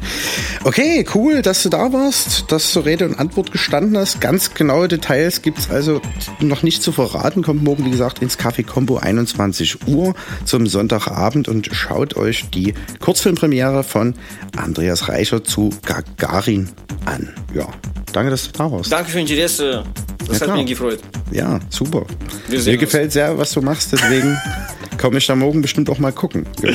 [0.64, 4.20] okay, cool, dass du da warst, dass du Rede und Antwort gestanden hast.
[4.20, 6.02] Ganz genaue Details gibt es also
[6.40, 7.42] noch nicht zu verraten.
[7.42, 10.14] Kommt morgen, wie gesagt, ins Café Combo 21 Uhr
[10.44, 14.14] zum Sonntagabend und schaut euch die Kurzfilmpremiere von
[14.56, 16.68] Andreas Reicher zu Gagarin
[17.04, 17.34] an.
[17.54, 17.68] Ja,
[18.12, 18.92] danke, dass du da warst.
[18.92, 19.84] Danke für das Interesse.
[20.26, 21.00] Das ja, hat mich gefreut.
[21.30, 22.04] Ja, super.
[22.48, 24.38] Mir gefällt sehr, was du machst, deswegen
[24.98, 26.46] komme ich da morgen bestimmt auch mal gucken.
[26.62, 26.70] Ja.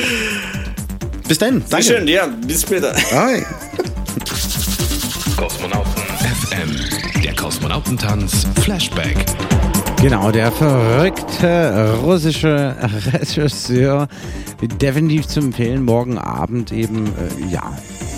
[1.28, 1.62] Bis dann.
[1.68, 1.84] Danke.
[1.84, 2.26] Sehr schön, ja.
[2.26, 2.94] Bis später.
[3.12, 3.42] Hi.
[5.36, 7.22] Kosmonauten FM.
[7.22, 9.24] Der Kosmonautentanz Flashback.
[10.04, 12.76] Genau, der verrückte russische
[13.14, 14.06] Regisseur.
[14.78, 15.82] Definitiv zu empfehlen.
[15.82, 17.72] Morgen Abend eben, äh, ja,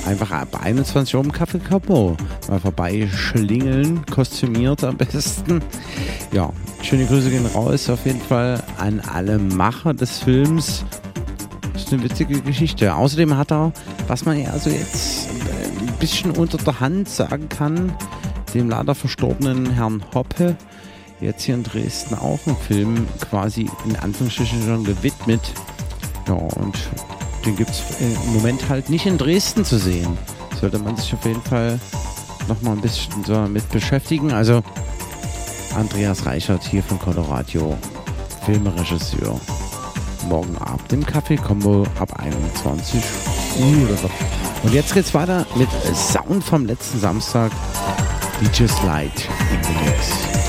[0.04, 2.16] einfach ab 21 Uhr im Café Capo
[2.48, 5.62] mal vorbeischlingeln, kostümiert am besten.
[6.32, 10.84] Ja, schöne Grüße gehen raus auf jeden Fall an alle Macher des Films
[11.76, 12.96] ist eine witzige Geschichte.
[12.96, 13.72] Außerdem hat er,
[14.08, 15.28] was man ja also jetzt
[15.80, 17.94] ein bisschen unter der Hand sagen kann,
[18.54, 20.56] dem leider verstorbenen Herrn Hoppe
[21.20, 25.40] jetzt hier in Dresden auch einen Film quasi in Anführungsstrichen schon gewidmet.
[26.28, 26.76] Ja, und
[27.44, 30.18] den gibt es im Moment halt nicht in Dresden zu sehen.
[30.60, 31.78] Sollte man sich auf jeden Fall
[32.48, 34.32] nochmal ein bisschen so mit beschäftigen.
[34.32, 34.62] Also
[35.74, 37.76] Andreas Reichert hier von Colorado,
[38.44, 39.40] Filmregisseur
[40.28, 43.02] morgen Abend im Café Combo ab 21
[43.58, 44.10] Uhr.
[44.62, 47.52] Und jetzt geht's weiter mit Sound vom letzten Samstag.
[48.40, 50.45] DJ Slide the Mix.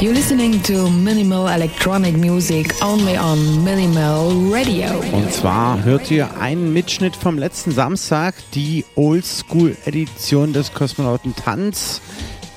[0.00, 4.88] You're listening to minimal electronic music only on Minimal Radio.
[5.12, 12.00] Und zwar hört ihr einen Mitschnitt vom letzten Samstag, die Oldschool-Edition des Kosmonauten Tanz.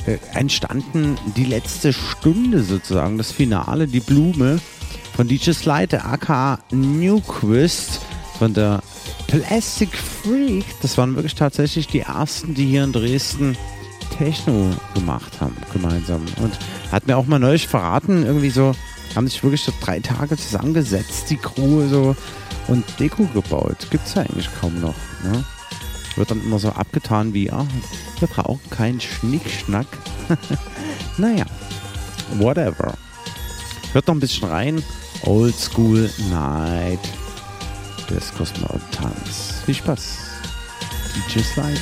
[0.07, 4.59] Äh, entstanden die letzte Stunde sozusagen, das Finale, die Blume
[5.15, 8.01] von DJ Slide, aka Newquist
[8.39, 8.81] von der
[9.27, 10.65] Plastic Freak.
[10.81, 13.55] Das waren wirklich tatsächlich die ersten, die hier in Dresden
[14.17, 16.21] Techno gemacht haben, gemeinsam.
[16.41, 16.57] Und
[16.91, 18.73] hat mir auch mal neulich verraten, irgendwie so,
[19.15, 22.15] haben sich wirklich so drei Tage zusammengesetzt, die Crew so
[22.67, 23.87] und Deko gebaut.
[23.89, 24.95] Gibt's ja eigentlich kaum noch.
[25.23, 25.43] Ne?
[26.15, 27.65] Wird dann immer so abgetan wie, ah,
[28.19, 29.87] wir brauchen keinen Schnickschnack.
[31.17, 31.45] naja,
[32.37, 32.95] whatever.
[33.93, 34.83] Hört noch ein bisschen rein.
[35.23, 36.99] Old School Night
[38.09, 39.61] des Kosmonautentanz.
[39.65, 40.17] Viel Spaß.
[41.15, 41.79] DJ Slide.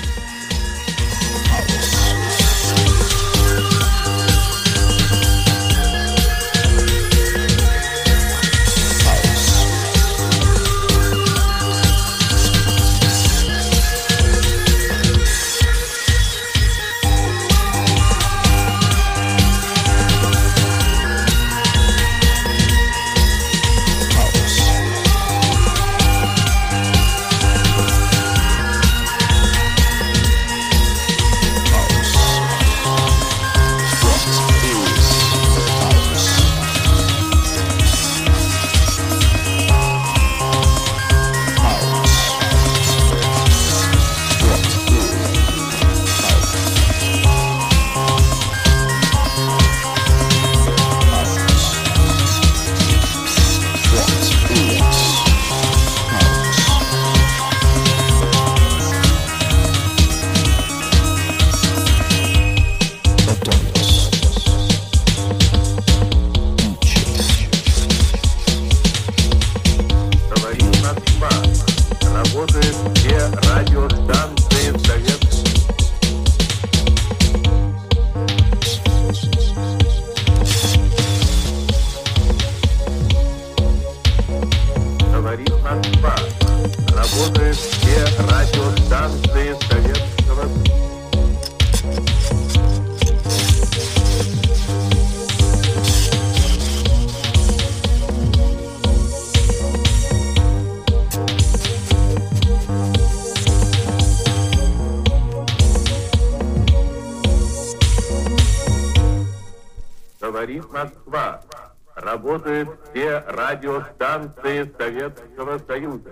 [114.29, 116.11] станции Советского Союза.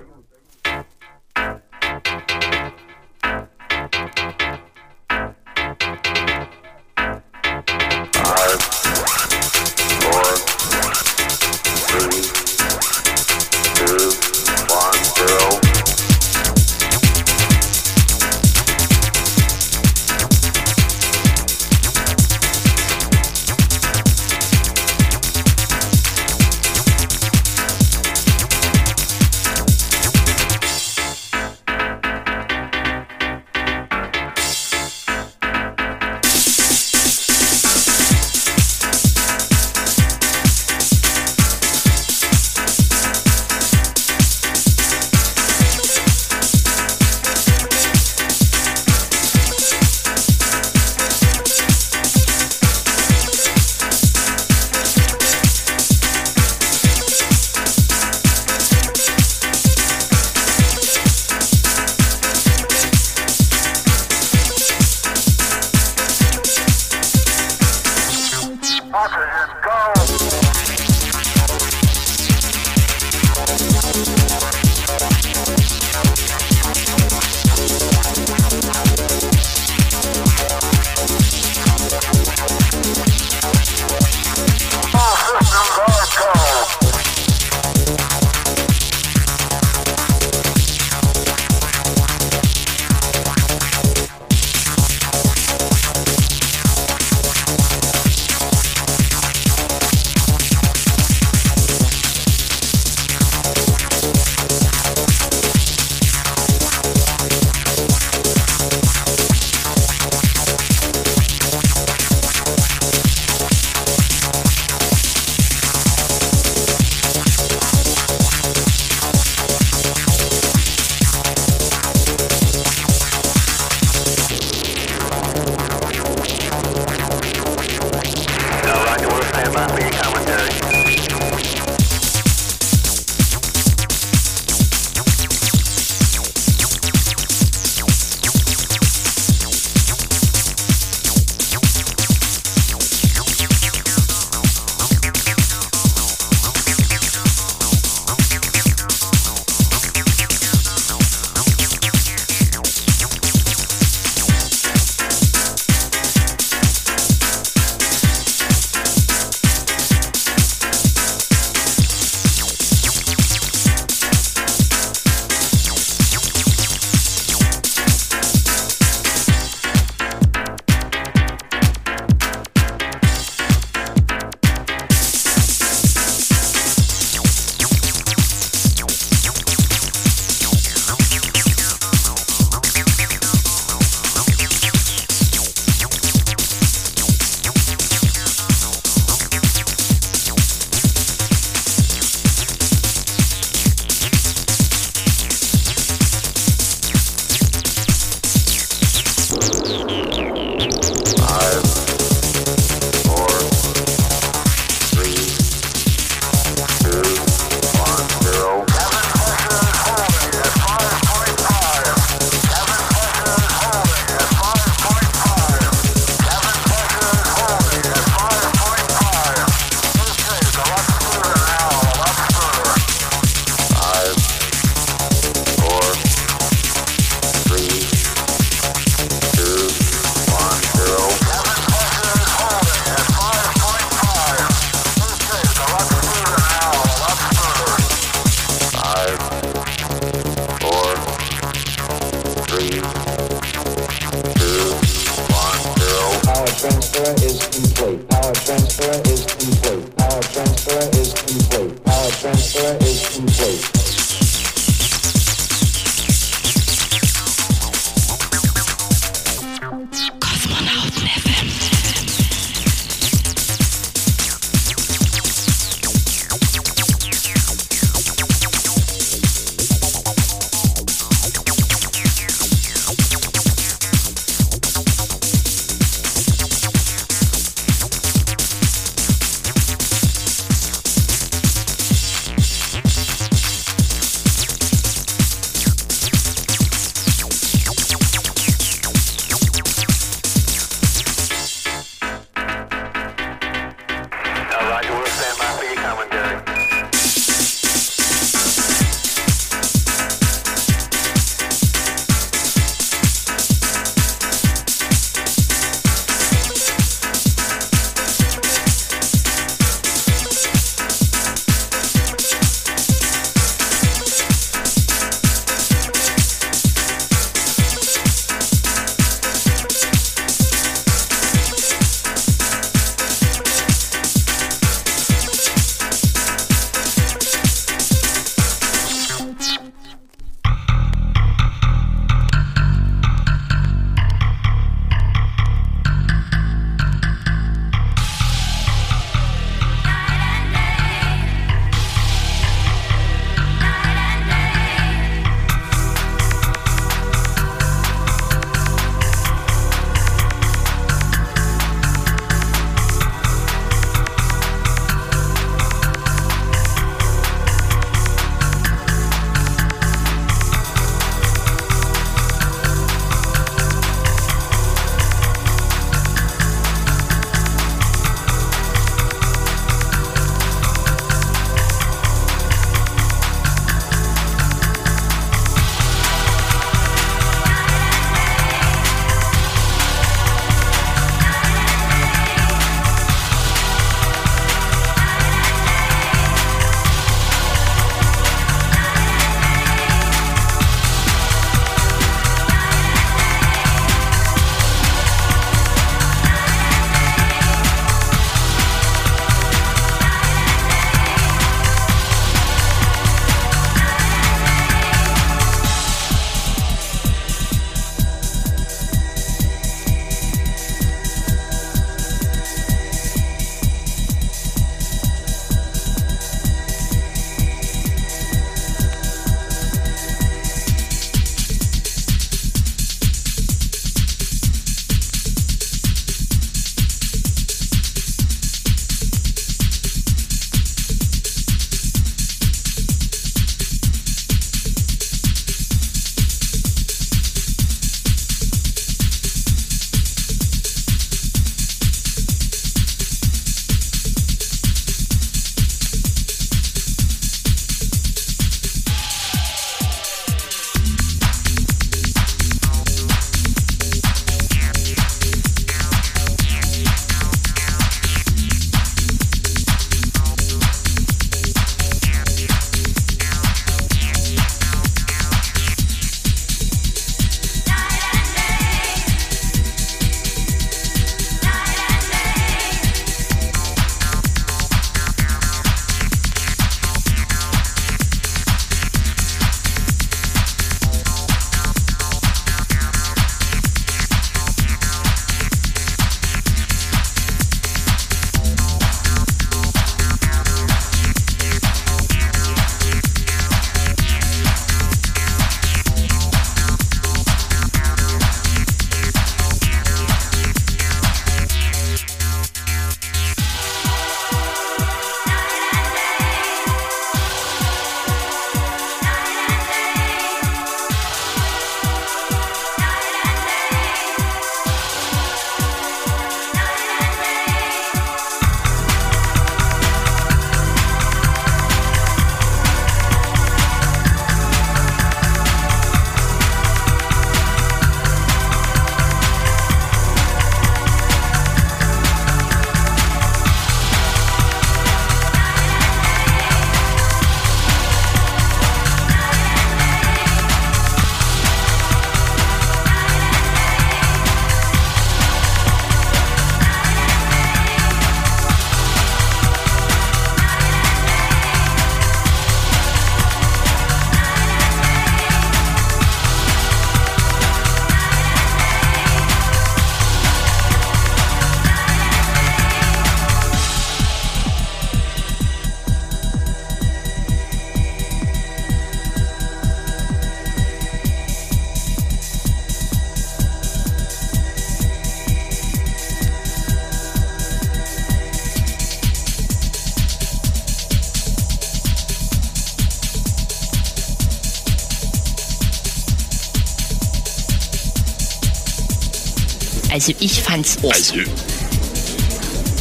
[590.03, 590.91] Also ich fand's auch.
[590.91, 591.15] Also,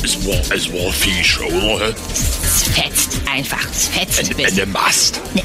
[0.02, 1.94] es war, es war Fisch, oder?
[2.42, 4.34] Es fetzt einfach, es fetzt.
[4.34, 5.20] Eine, eine Mast.
[5.32, 5.44] Ne,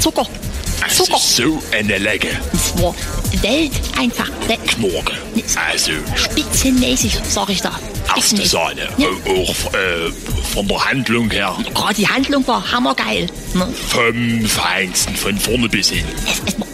[0.00, 0.26] Zucker.
[0.82, 1.18] Also Zucker.
[1.20, 2.26] so eine Lecke.
[2.52, 2.92] Es war
[3.40, 4.28] Welt einfach.
[4.48, 4.66] Welt.
[4.66, 5.12] Knorke.
[5.70, 7.78] Also, Spitzenmäßig, sag ich da.
[8.16, 8.88] erste Sahne.
[8.98, 9.06] Ja.
[9.06, 10.10] Auch äh,
[10.52, 11.56] von der Handlung her.
[11.72, 13.28] Gerade die Handlung war hammergeil.
[13.54, 13.68] Ne?
[13.90, 16.04] Vom Feinsten, von vorne bis hin.
[16.26, 16.66] Es, es war,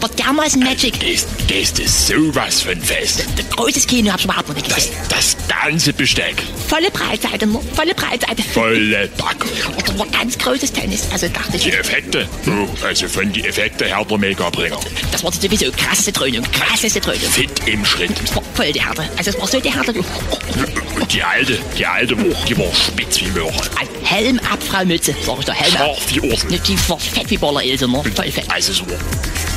[0.00, 0.94] war dermaßen Magic.
[1.00, 3.24] Das, das ist sowas von fest.
[3.50, 4.94] Großes Kino hab ich überhaupt noch nicht Das, gesehen.
[5.08, 6.42] das ganze Besteck.
[6.68, 7.60] Volle Breitseite, ne?
[7.74, 8.42] volle Breitseite.
[8.42, 9.08] Volle.
[9.16, 11.04] Das war ganz großes Tennis.
[11.12, 12.28] Also dachte ich, Die Effekte.
[12.46, 14.78] Oh, also von die Effekte her der Megabringer.
[15.12, 16.44] das war sowieso krasseste Dröhnung.
[16.52, 17.30] Krasseste Dröhnung.
[17.30, 18.10] Fit im Schritt.
[18.24, 19.08] Es war voll die Härte.
[19.16, 19.92] Also es war so die Härte.
[19.92, 22.16] Und die alte, die alte
[22.48, 23.52] die war spitz wie Möhre.
[23.78, 25.14] Ein Helm ab, Frau Mütze.
[25.24, 25.96] Sag ich da, Helm ab.
[25.96, 26.52] Scharf wie.
[26.52, 28.02] Ne, Die war fett wie Boller Ilse, ne?
[28.14, 28.44] Voll fett.
[28.48, 28.84] Also so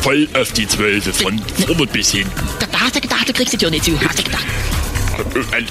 [0.02, 2.32] voll auf die Zwölfe, von vorne bis hinten.
[2.60, 4.00] Da, da hast du gedacht, du kriegst die Tür nicht zu.
[4.08, 4.46] Hast du gedacht.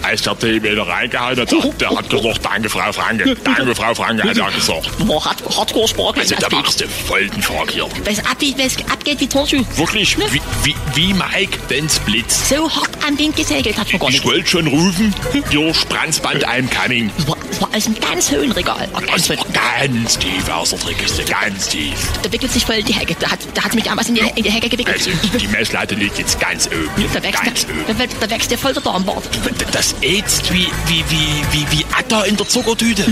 [0.03, 3.37] Als der Tee wieder reingehauen hat, der, hat gesagt, danke Frau Franke.
[3.45, 4.91] Danke Frau Franke, hat er gesagt.
[4.99, 6.23] Boah, hart, hardcore Spargel.
[6.23, 7.87] Also da machst du voll den Quark hier.
[8.05, 9.65] Weil es abgeht, es abgeht wie Turnschuh.
[9.77, 12.49] Wirklich, wie, wie, wie Mike, wenn's blitzt.
[12.49, 14.25] So hart am Wind gesegelt hat man gar Ich nicht.
[14.25, 15.15] wollte schon rufen,
[15.51, 17.11] hier Spannsband I'm coming.
[17.19, 18.89] Es war, es war aus einem ganz hohen Regal.
[19.15, 21.95] Das war ganz tief aus der Trickkiste, ganz tief.
[22.23, 23.17] Da wickelt sich voll die Hecke.
[23.19, 24.97] Da hat, da hat mich damals in die, in die Hecke gewickelt.
[24.97, 27.05] Also die Messlatte liegt jetzt ganz oben.
[27.13, 27.99] Da wächst, Ganz da, oben.
[27.99, 29.25] da, da wächst dir voll der Darmbart.
[29.73, 33.05] Das ätzt wie, wie, wie, wie, wie Atta in der Zuckertüte.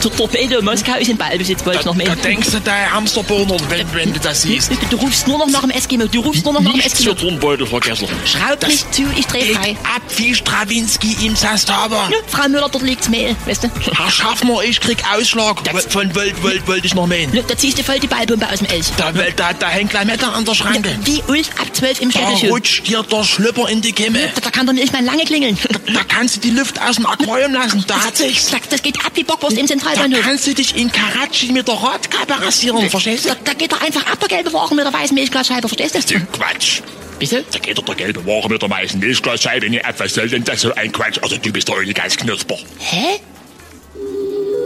[0.00, 2.08] Zur Torpedo Moskau ist in Ballbesitz, wollte ich noch mehr.
[2.08, 4.70] Da denkst du da Hamsterbohner, wenn, wenn du das siehst.
[4.90, 6.06] Du rufst nur noch nach dem Eskimo.
[6.06, 7.10] Du rufst nur noch nach dem Nichts Eskimo.
[7.14, 8.06] für Turnbeutel vergessen.
[8.24, 9.76] Schraub mich zu, ich dreh frei.
[9.94, 12.08] Ab wie Strawinski im Sastava.
[12.10, 13.70] Ja, Frau Müller, dort liegt's Mehl, weißt du?
[13.96, 15.60] Herr Schaffner, ich krieg Ausschlag.
[15.90, 17.32] Von Volt, Volt, wollte ich noch mähen.
[17.34, 18.86] Ja, Da ziehst du voll die Ballpumpe aus dem Elch.
[18.96, 20.90] Da, da, da hängt Meter an der Schranke.
[21.04, 22.46] Wie Ulf ab 12 im Da Städteschuh.
[22.54, 24.30] rutscht dir der Schlüpper in die Kimme.
[24.34, 25.56] Da, da kann doch nicht mal lange klingeln.
[25.92, 27.84] Da kannst du die Luft aus dem Aquarium lassen.
[27.86, 28.46] Da hat sich's.
[28.50, 30.20] Das, das geht ab wie Bockwurst im Da Zentralbahnhof.
[30.22, 33.28] kannst du dich in Karachi mit der Radkappe rasieren, verstehst du?
[33.30, 36.20] Da, da geht doch einfach ab der gelbe Wagen mit der weißen Milchglasscheibe, verstehst du?
[36.32, 36.80] Quatsch.
[37.18, 37.36] Wieso?
[37.50, 39.94] Da geht doch der gelbe Ware mit der weißen Milchglasscheibe nicht ab.
[39.98, 41.18] Was soll denn das so ein Quatsch?
[41.22, 42.56] Also du bist doch nicht ganz knusper.
[42.78, 43.20] Hä?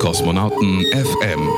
[0.01, 1.49] Kosmonauten FM.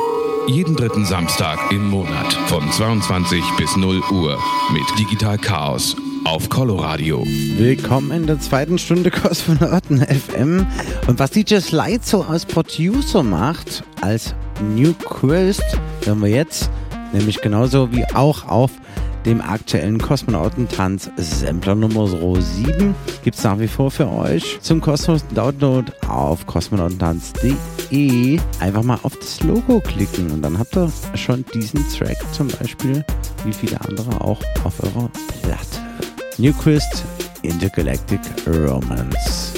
[0.49, 7.23] Jeden dritten Samstag im Monat von 22 bis 0 Uhr mit Digital Chaos auf Coloradio.
[7.57, 10.67] Willkommen in der zweiten Stunde Kosmonauten FM.
[11.07, 15.65] Und was DJ Slide so als Producer macht, als New Quest,
[16.05, 16.71] hören wir jetzt,
[17.13, 18.71] nämlich genauso wie auch auf
[19.27, 25.35] dem aktuellen Kosmonautentanz Sampler Nummer 7 gibt es nach wie vor für euch zum kostenlosen
[25.35, 28.41] Download auf kosmonautentanz.de.
[28.61, 33.05] Einfach mal auf das Logo klicken und dann habt ihr schon diesen Track zum Beispiel,
[33.45, 35.11] wie viele andere auch auf eurer
[35.43, 35.79] Platte.
[36.39, 37.05] Newquist
[37.43, 39.53] Intergalactic Romance.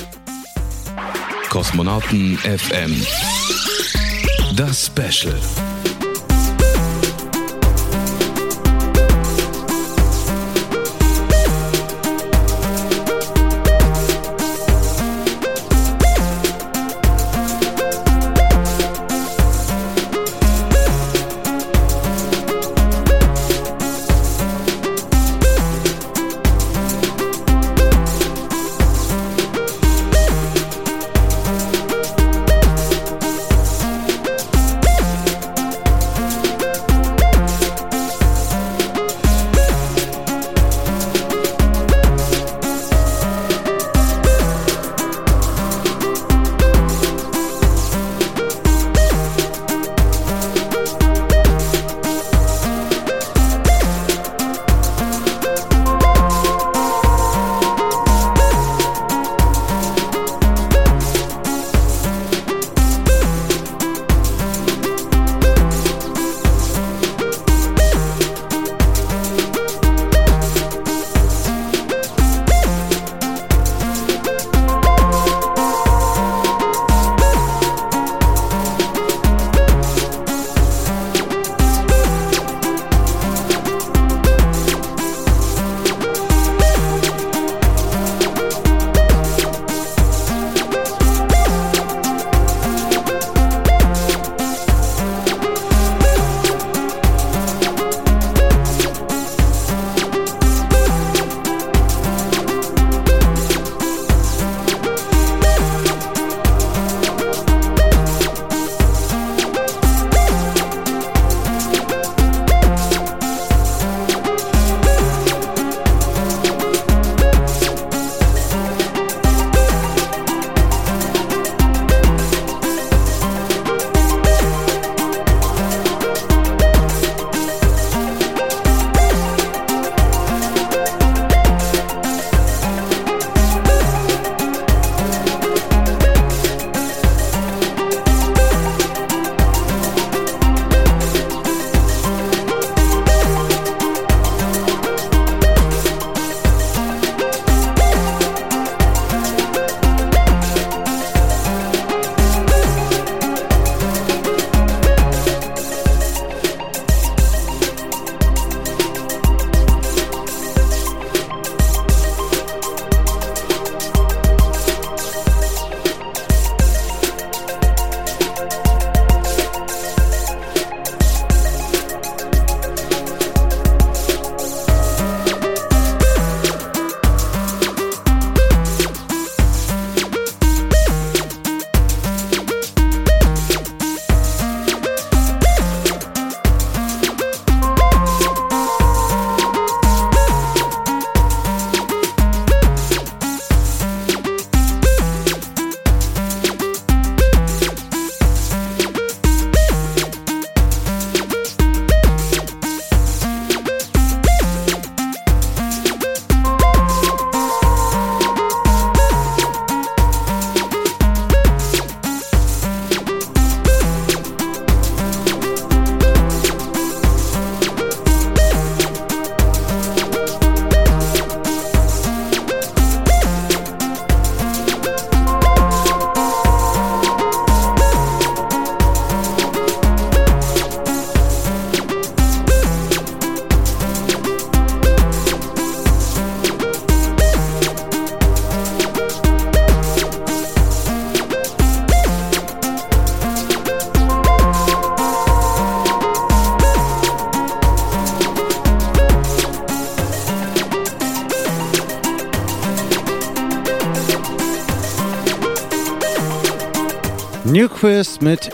[1.48, 2.94] Kosmonauten FM.
[4.56, 5.34] Das Special.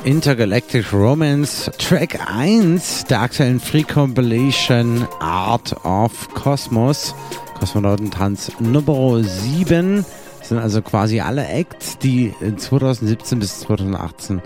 [0.06, 7.12] Intergalactic Romance, Track 1 der aktuellen Free Compilation Art of Cosmos,
[7.58, 10.06] Kosmonautentanz Nummer 7.
[10.38, 14.40] Das sind also quasi alle Acts, die in 2017 bis 2018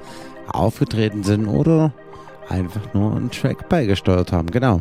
[0.50, 1.92] aufgetreten sind oder
[2.48, 4.50] einfach nur einen Track beigesteuert haben.
[4.50, 4.80] Genau.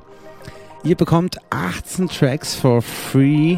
[0.86, 3.58] Ihr bekommt 18 Tracks for free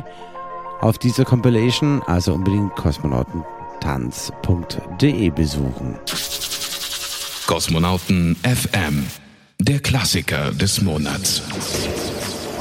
[0.79, 5.99] auf dieser Compilation, also unbedingt kosmonautentanz.de besuchen.
[7.51, 9.05] Kosmonauten FM,
[9.59, 11.41] der Klassiker des Monats.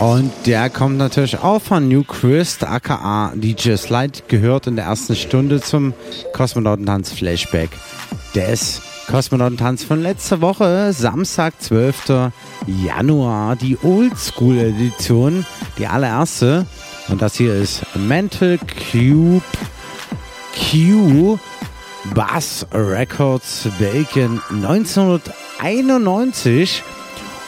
[0.00, 5.14] Und der kommt natürlich auch von New Christ, aka DJ Slide, gehört in der ersten
[5.14, 5.94] Stunde zum
[6.32, 7.70] Kosmonautentanz Flashback
[8.34, 12.32] des Kosmonautentanz von letzter Woche, Samstag, 12.
[12.66, 15.46] Januar, die Oldschool Edition,
[15.78, 16.66] die allererste.
[17.06, 18.58] Und das hier ist Mental
[18.90, 19.44] Cube
[20.52, 21.38] Q
[22.14, 26.82] Bass Records Belgien 1991.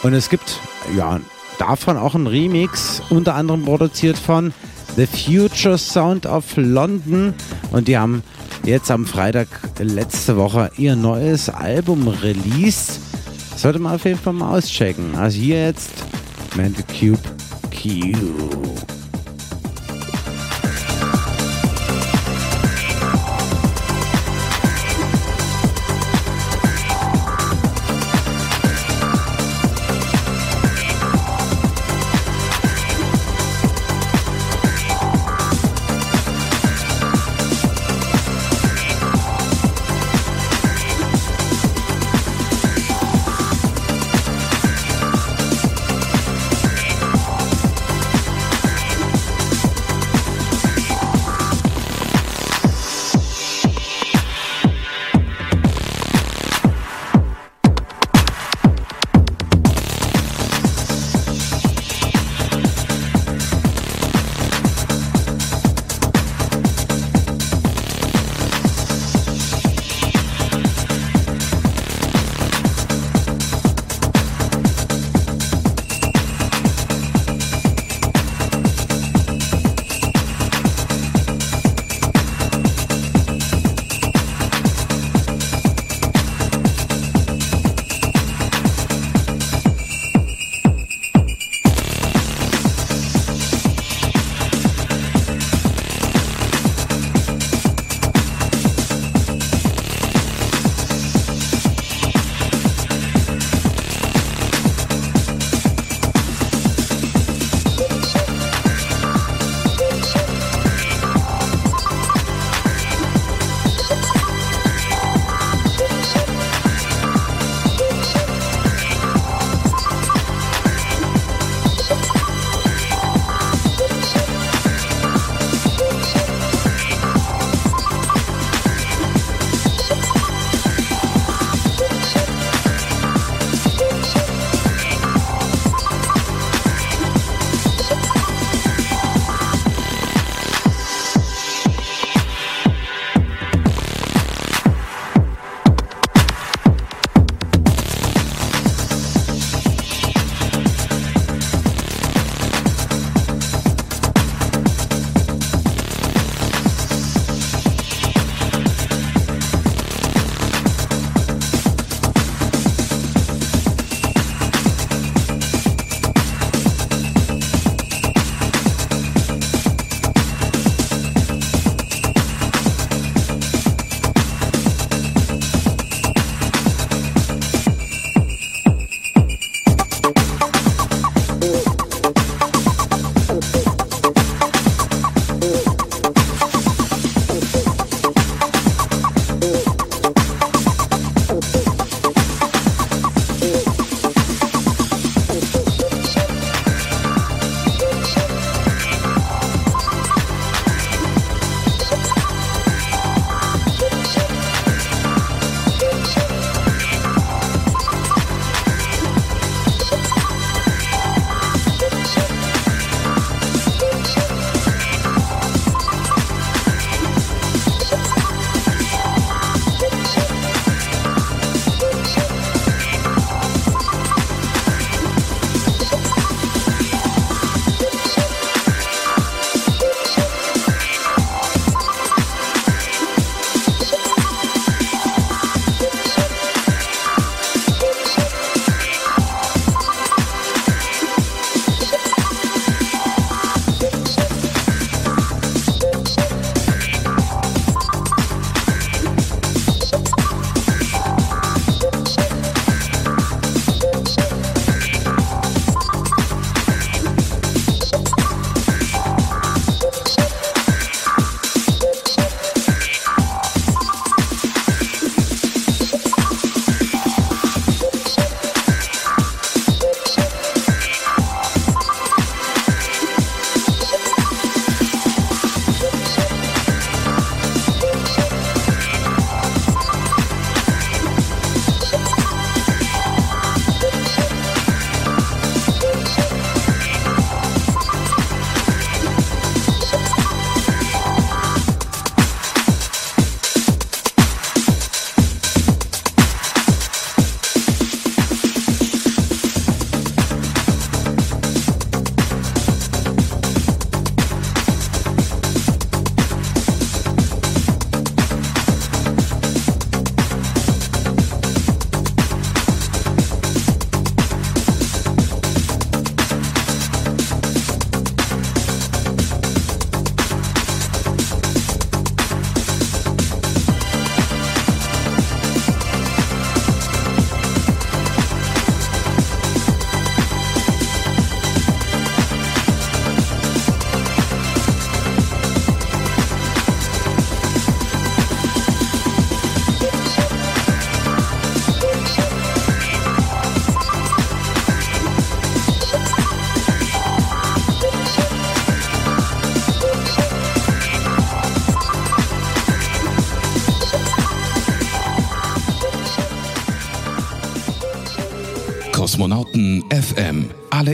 [0.02, 0.60] Und es gibt
[0.96, 1.20] ja
[1.58, 4.52] davon auch ein Remix, unter anderem produziert von
[4.96, 7.34] The Future Sound of London.
[7.70, 8.22] Und die haben
[8.64, 9.48] jetzt am Freitag
[9.78, 13.00] letzte Woche ihr neues Album released.
[13.56, 15.14] Sollte man auf jeden Fall mal auschecken.
[15.16, 15.92] Also hier jetzt
[16.56, 17.22] Mental Cube
[17.70, 18.12] Q.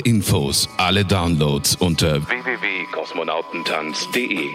[0.09, 4.49] Infos, alle Downloads unter www.kosmonautentanz.de.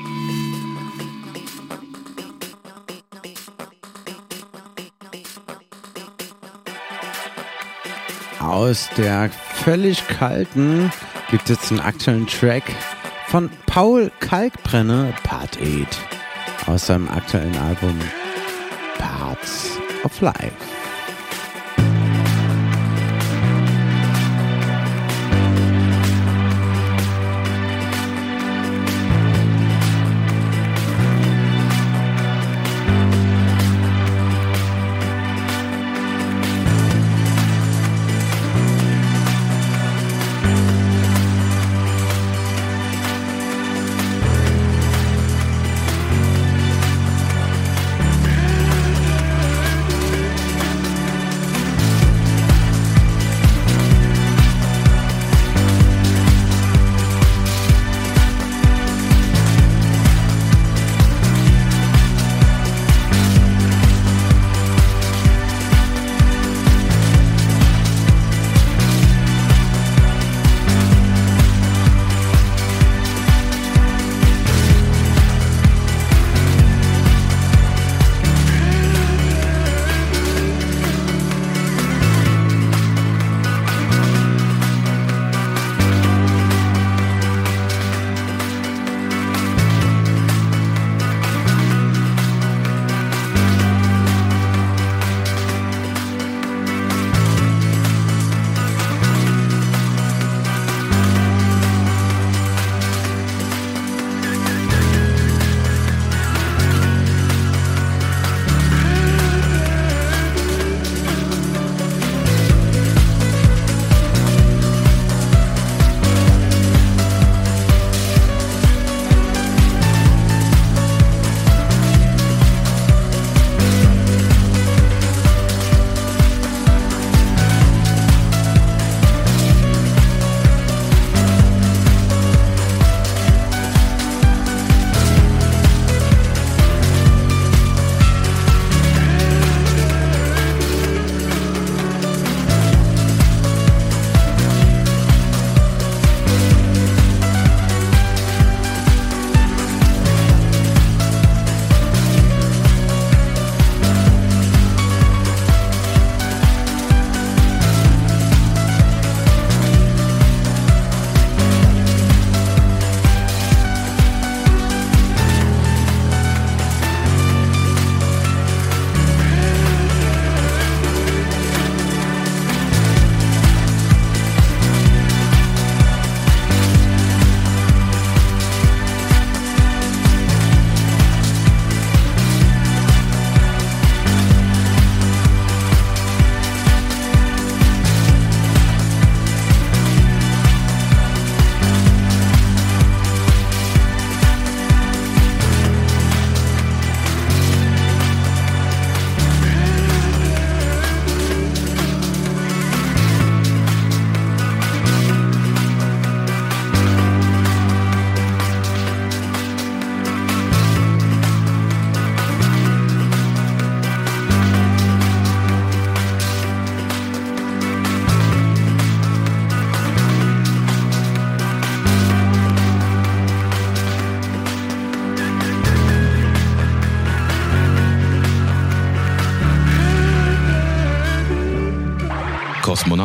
[8.39, 9.29] Aus der
[9.63, 10.91] völlig kalten
[11.29, 12.63] gibt es einen aktuellen Track
[13.27, 17.99] von Paul Kalkbrenner, Part 8, aus seinem aktuellen Album
[18.97, 20.72] Parts of Life.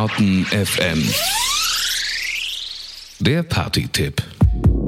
[0.08, 1.02] Kosmonauten FM.
[3.20, 4.22] Der Party-Tipp.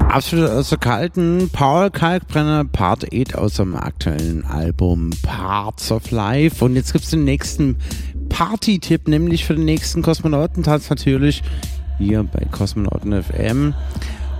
[0.07, 6.63] Absolut aus der kalten Paul Kalkbrenner Part 8 aus seinem aktuellen Album Parts of Life.
[6.63, 7.77] Und jetzt gibt es den nächsten
[8.29, 11.43] Party-Tipp, nämlich für den nächsten Kosmonautentanz natürlich
[11.97, 13.73] hier bei Kosmonauten FM.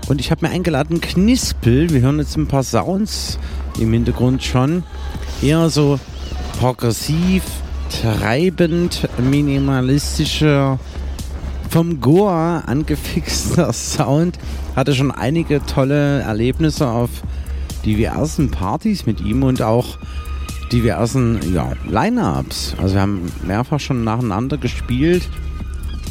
[0.08, 1.90] Und ich habe mir eingeladen Knispel.
[1.90, 3.38] Wir hören jetzt ein paar Sounds
[3.78, 4.82] im Hintergrund schon.
[5.42, 6.00] Eher so
[6.58, 7.42] progressiv,
[8.00, 10.78] treibend, minimalistischer,
[11.68, 14.38] vom Goa angefixter Sound.
[14.76, 17.10] Hatte schon einige tolle Erlebnisse auf
[17.84, 19.98] diversen Partys mit ihm und auch
[20.70, 22.76] diversen ja, Line-Ups.
[22.80, 25.28] Also wir haben mehrfach schon nacheinander gespielt.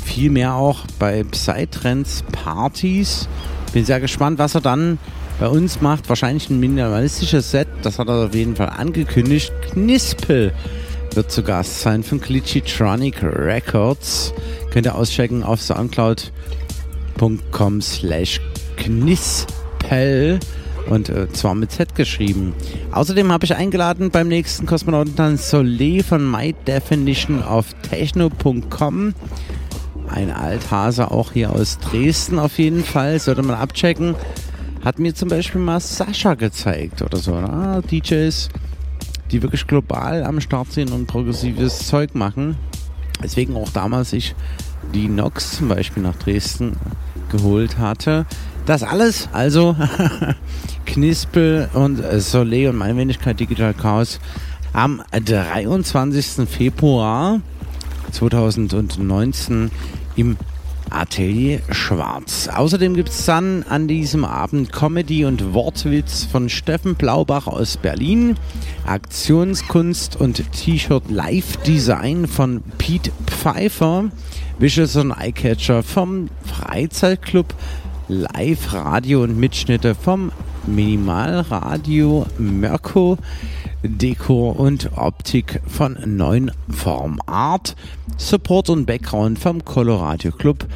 [0.04, 3.28] Viel mehr auch bei Psytrance Partys.
[3.74, 5.00] Bin sehr gespannt, was er dann
[5.40, 6.10] bei uns macht.
[6.10, 7.68] Wahrscheinlich ein minimalistisches Set.
[7.82, 9.52] Das hat er auf jeden Fall angekündigt.
[9.72, 10.54] Knispel
[11.16, 14.34] wird zu Gast sein von Glitchytronic Records.
[14.72, 18.42] Könnt ihr auschecken auf soundcloud.com slash
[18.78, 20.40] knispel
[20.90, 22.54] und äh, zwar mit Z geschrieben.
[22.92, 29.14] Außerdem habe ich eingeladen beim nächsten Kosmonautentanz Soleil von My Definition auf techno.com.
[30.08, 34.16] Ein Althase auch hier aus Dresden auf jeden Fall, sollte man abchecken.
[34.84, 37.40] Hat mir zum Beispiel mal Sascha gezeigt oder so.
[37.40, 37.82] Na?
[37.82, 38.50] DJs,
[39.32, 42.56] die wirklich global am Start sind und progressives Zeug machen.
[43.24, 44.36] Deswegen auch damals ich
[44.94, 46.76] die Nox zum Beispiel nach Dresden
[47.32, 48.26] geholt hatte.
[48.66, 49.76] Das alles, also
[50.86, 54.20] Knispel und Soleil und meine Wenigkeit Digital Chaos
[54.74, 56.48] am 23.
[56.48, 57.42] Februar
[58.12, 59.72] 2019
[60.16, 60.38] im
[60.92, 62.48] Atelier Schwarz.
[62.48, 68.36] Außerdem gibt es dann an diesem Abend Comedy und Wortwitz von Steffen Blaubach aus Berlin,
[68.86, 74.12] Aktionskunst und T-Shirt Live Design von Pete Pfeiffer,
[74.60, 77.54] Vicious und Eyecatcher vom Freizeitclub,
[78.08, 80.32] Live-Radio und Mitschnitte vom
[80.68, 83.18] Minimalradio Mirko,
[83.84, 87.76] Dekor und Optik von Neun Form Art,
[88.18, 90.68] Support und Background vom Colorado Club,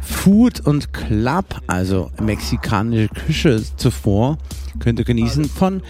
[0.00, 4.38] Food und Club, also mexikanische Küche zuvor,
[4.80, 5.82] könnt ihr genießen von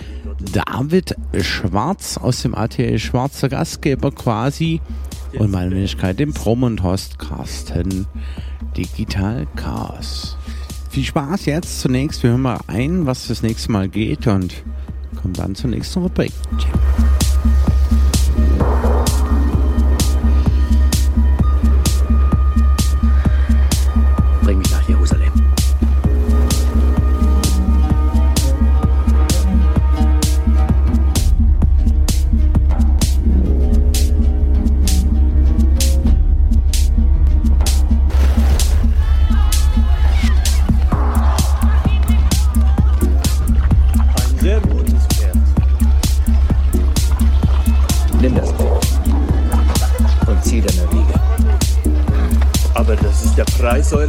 [0.52, 4.80] David Schwarz aus dem ATL Schwarzer Gastgeber quasi
[5.38, 8.06] und meine Wenigkeit dem Prom und Host Carsten
[8.76, 10.36] Digital Chaos.
[10.90, 12.22] Viel Spaß jetzt zunächst.
[12.22, 14.64] Wir hören mal ein, was das nächste Mal geht und
[15.20, 16.32] kommen dann zur nächsten Rubrik.
[16.58, 17.67] Check.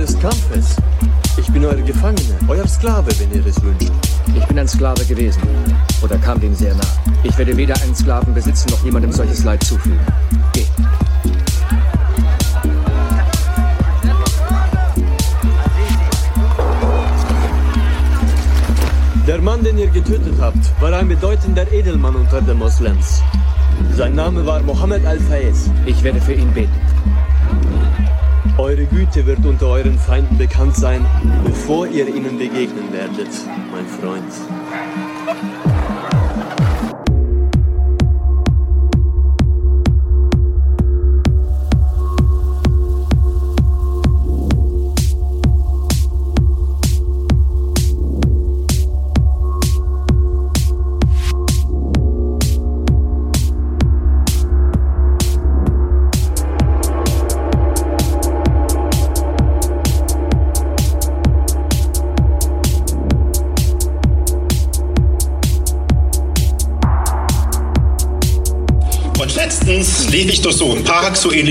[0.09, 0.75] Eures Kampfes.
[1.37, 3.91] Ich bin eure Gefangene, euer Sklave, wenn ihr es wünscht.
[4.35, 5.41] Ich bin ein Sklave gewesen.
[6.01, 6.81] Oder kam dem sehr nah.
[7.21, 9.98] Ich werde weder einen Sklaven besitzen, noch jemandem solches Leid zufügen.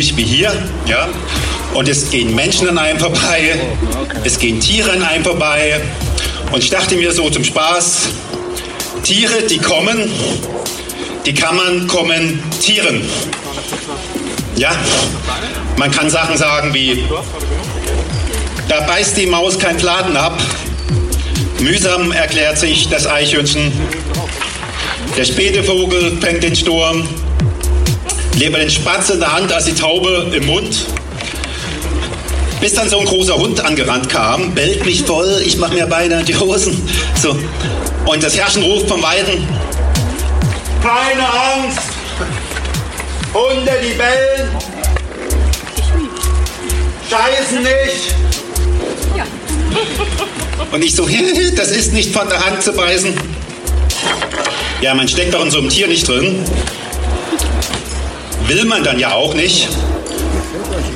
[0.09, 0.53] Ähnlich wie hier,
[0.87, 1.09] ja.
[1.75, 3.61] Und es gehen Menschen an einem vorbei,
[4.25, 5.81] es gehen Tiere an einem vorbei.
[6.51, 8.09] Und ich dachte mir so zum Spaß,
[9.03, 10.11] Tiere, die kommen,
[11.27, 13.03] die kann man kommentieren.
[14.57, 14.73] Ja,
[15.77, 17.05] man kann Sachen sagen wie,
[18.69, 20.41] da beißt die Maus kein Fladen ab.
[21.61, 23.73] Mühsam erklärt sich das Eichhörnchen.
[25.17, 27.07] Der späte Vogel fängt den Sturm.
[28.39, 30.87] Lieber den Spatz in der Hand als die Taube im Mund.
[32.61, 36.23] Bis dann so ein großer Hund angerannt kam, bellt mich voll, ich mach mir beinahe
[36.23, 36.81] die Hosen.
[37.21, 37.37] So.
[38.07, 39.45] Und das Herrschen ruft vom Weiden.
[40.81, 41.81] Keine Angst!
[43.35, 44.49] Hunde, die bellen!
[47.11, 48.15] Scheißen nicht!
[50.71, 51.09] Und ich so,
[51.57, 53.15] das ist nicht von der Hand zu beißen.
[54.81, 56.45] Ja, man steckt doch in so einem Tier nicht drin.
[58.49, 59.69] Will man dann ja auch nicht.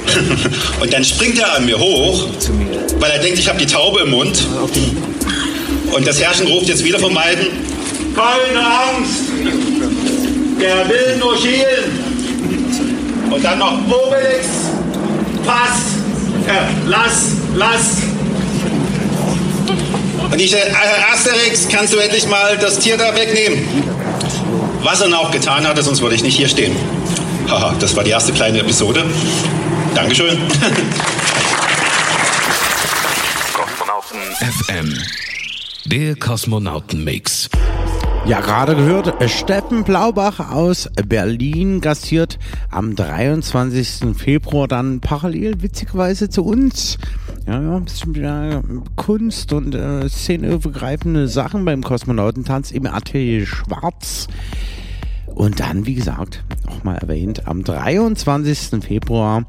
[0.81, 2.27] Und dann springt er an mir hoch,
[2.99, 4.47] weil er denkt, ich habe die Taube im Mund.
[5.93, 7.49] Und das Herrchen ruft jetzt wieder vom Weiden.
[8.15, 9.21] Keine Angst!
[10.59, 13.31] Der will nur schielen.
[13.31, 14.47] Und dann noch Obelix.
[15.45, 15.79] Pass!
[16.47, 17.99] Äh, lass, lass!
[20.31, 20.73] Und ich, äh,
[21.13, 23.63] Asterix, kannst du endlich mal das Tier da wegnehmen?
[24.83, 26.75] Was er auch getan hatte, sonst würde ich nicht hier stehen.
[27.53, 29.05] Haha, das war die erste kleine Episode.
[29.95, 30.39] Dankeschön.
[33.53, 34.99] Kosmonauten FM.
[35.85, 37.51] Der Kosmonautenmix.
[38.25, 42.39] Ja, gerade gehört, Steffen Blaubach aus Berlin gastiert
[42.71, 44.17] am 23.
[44.17, 46.97] Februar dann parallel witzigerweise zu uns.
[47.47, 48.63] Ja, ja, ein bisschen ja,
[48.97, 54.29] Kunst und äh, szeneübergreifende Sachen beim Kosmonautentanz im Atelier Schwarz.
[55.35, 58.85] Und dann, wie gesagt, nochmal erwähnt, am 23.
[58.85, 59.45] Februar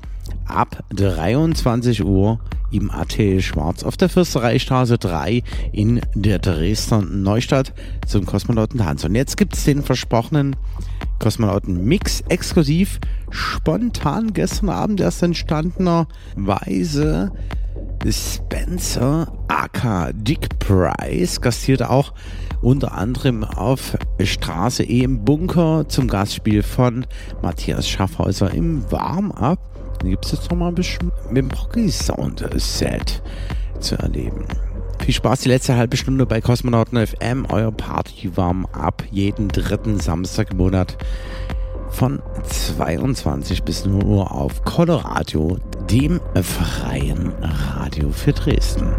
[0.45, 2.39] ab 23 Uhr
[2.71, 7.73] im Atelier Schwarz auf der Fürstereistraße 3 in der Dresdner Neustadt
[8.07, 9.03] zum Kosmonautentanz.
[9.03, 10.55] Und jetzt gibt es den versprochenen
[11.19, 12.99] Kosmonauten-Mix exklusiv
[13.29, 17.31] spontan gestern Abend erst entstandenerweise
[18.11, 22.13] Spencer aka Dick Price gastierte auch
[22.61, 27.05] unter anderem auf Straße E im Bunker zum Gastspiel von
[27.41, 29.59] Matthias Schaffhäuser im Warm-Up.
[29.99, 33.21] Dann gibt es jetzt nochmal ein bisschen mit dem Rocky Sound Set
[33.79, 34.45] zu erleben.
[34.99, 40.51] Viel Spaß die letzte halbe Stunde bei Kosmonauten FM, euer Party Warm-Up jeden dritten Samstag
[40.51, 40.97] im Monat
[41.93, 45.57] von 22 bis 0 Uhr auf Coloradio,
[45.89, 48.95] dem freien Radio für Dresden.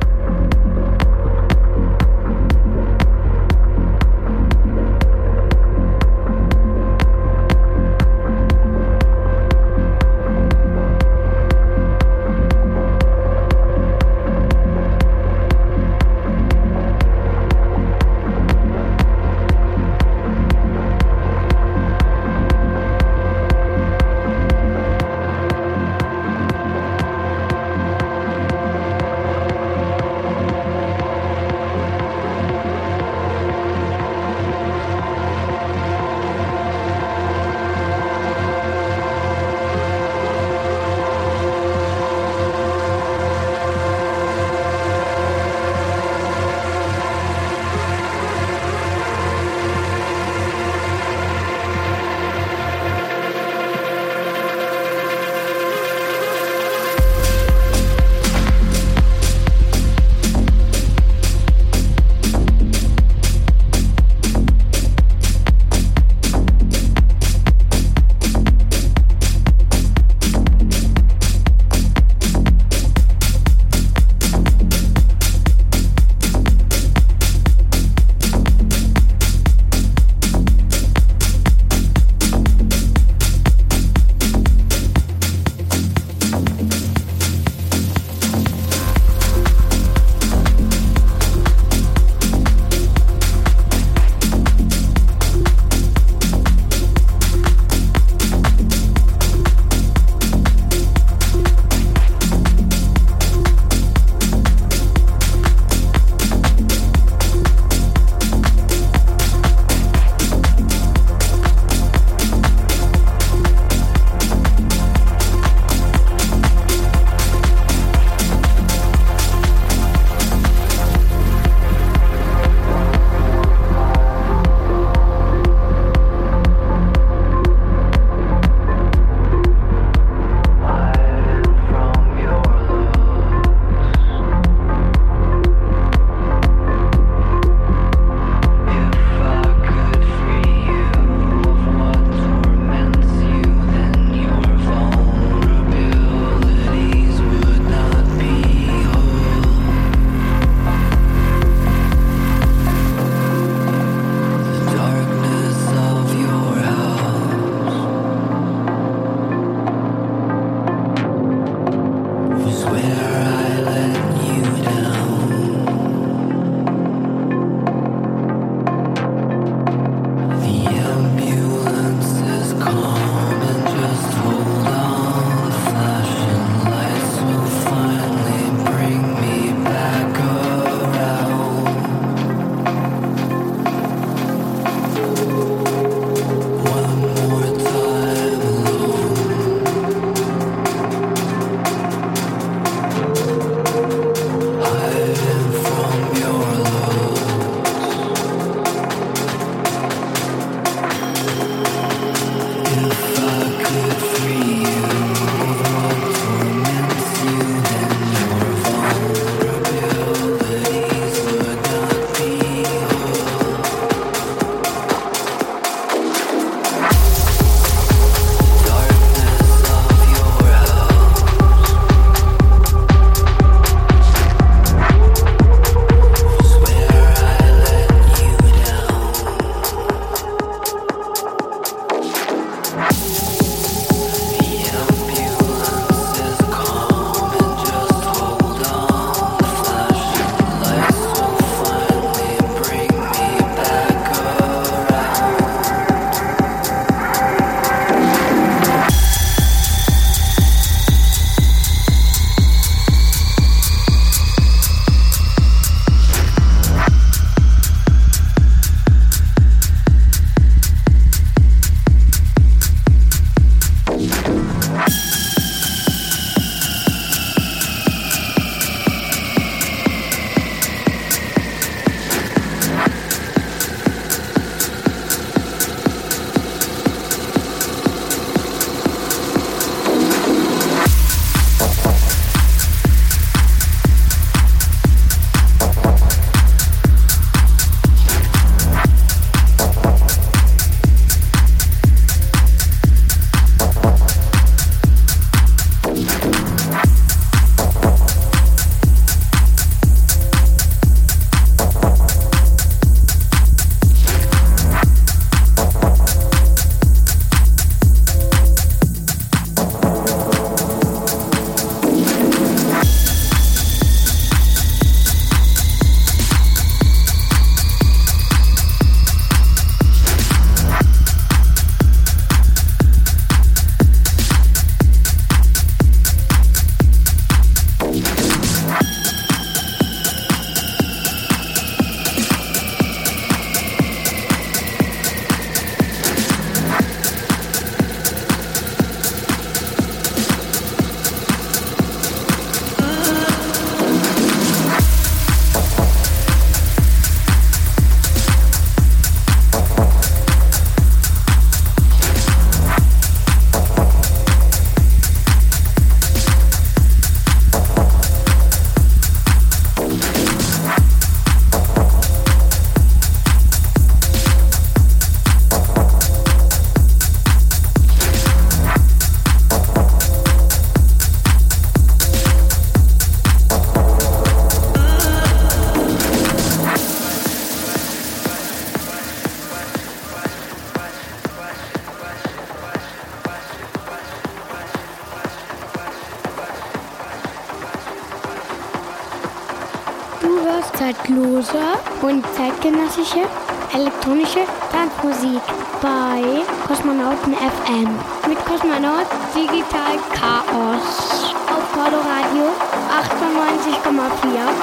[392.95, 393.27] Zeitgenössische
[393.75, 394.41] elektronische
[394.71, 395.43] Tanzmusik
[395.83, 396.23] bei
[396.67, 397.89] Kosmonauten FM
[398.29, 402.53] mit Kosmonaut Digital Chaos auf Coloradio
[402.91, 403.95] 98,4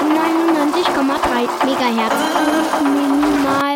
[0.00, 2.14] und 99,3 Megahertz
[2.82, 3.71] Minimalradio.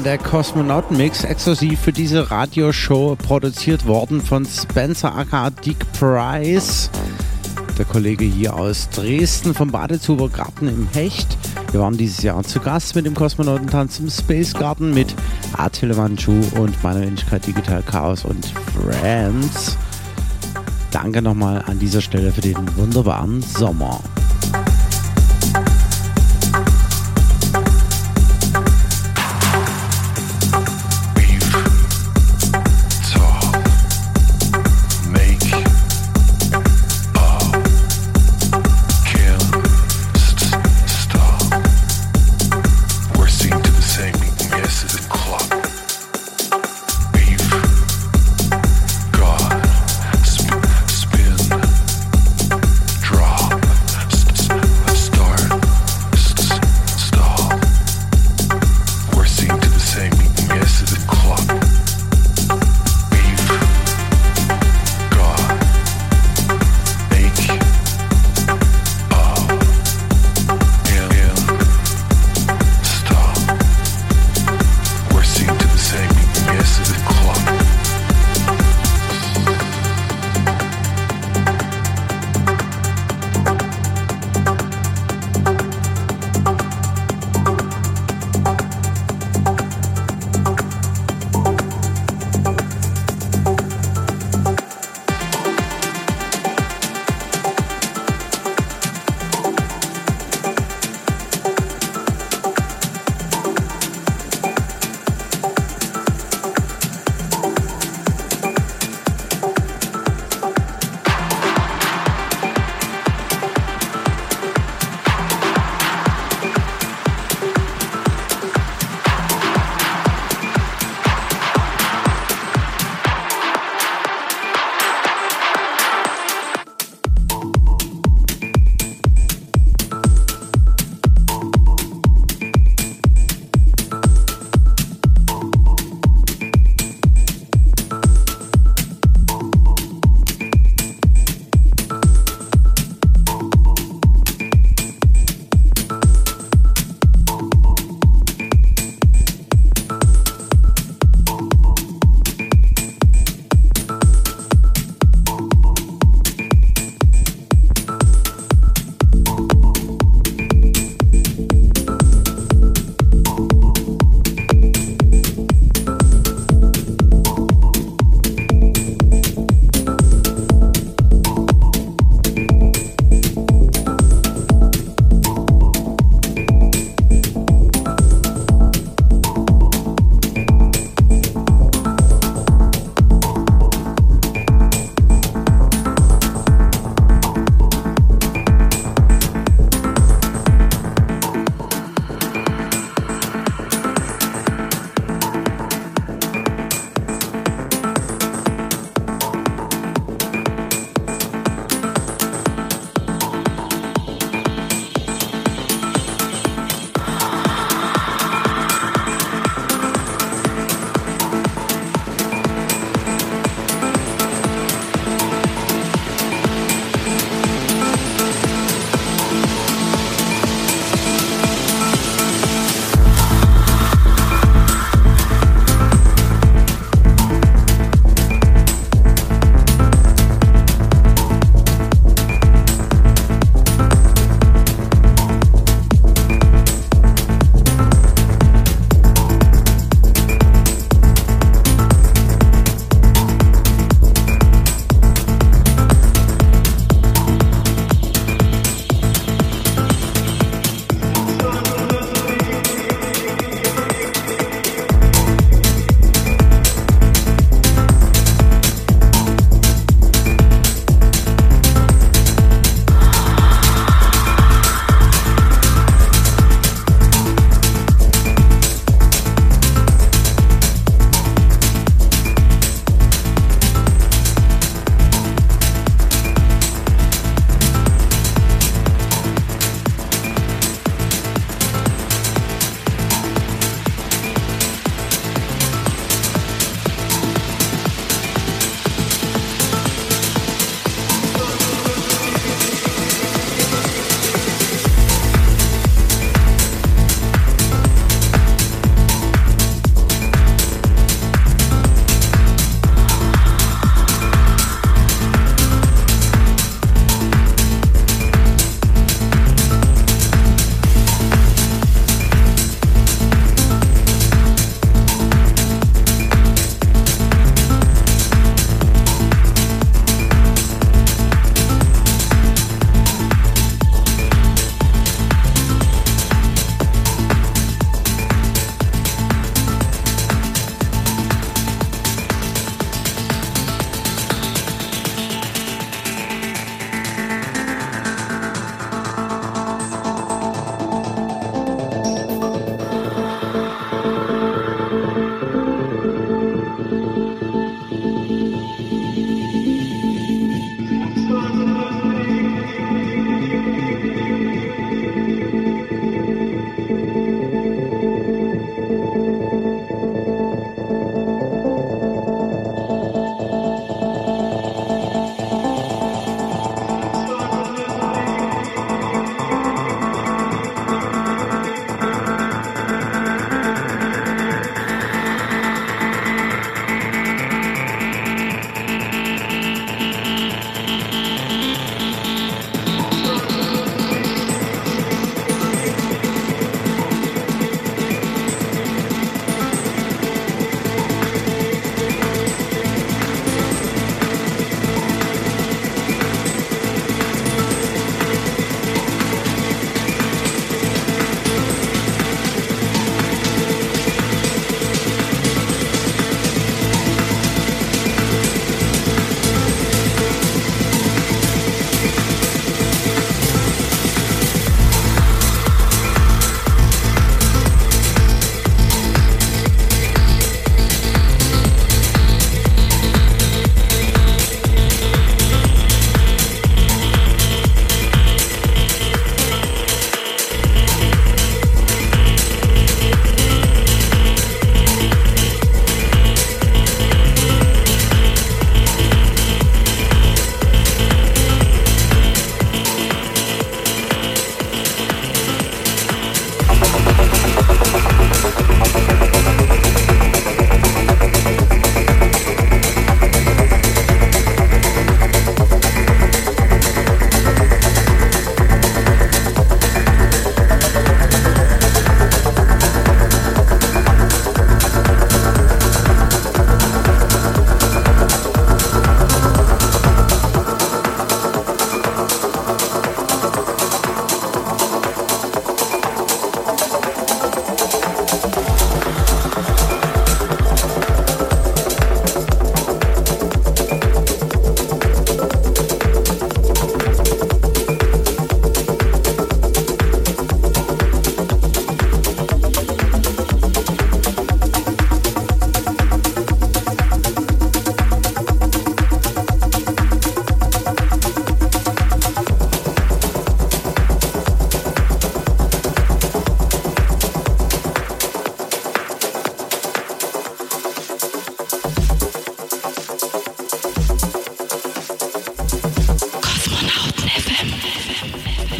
[0.00, 6.88] Zwar der Kosmonauten-Mix exklusiv für diese Radioshow produziert worden von Spencer aka Dick Price.
[7.76, 11.36] Der Kollege hier aus Dresden vom Badezuber Garten im Hecht.
[11.72, 15.14] Wir waren dieses Jahr zu Gast mit dem Kosmonautentanz im Space Garden mit
[15.52, 19.76] Attila Manchu und meiner Wenigkeit Digital Chaos und Friends.
[20.92, 24.00] Danke nochmal an dieser Stelle für den wunderbaren Sommer.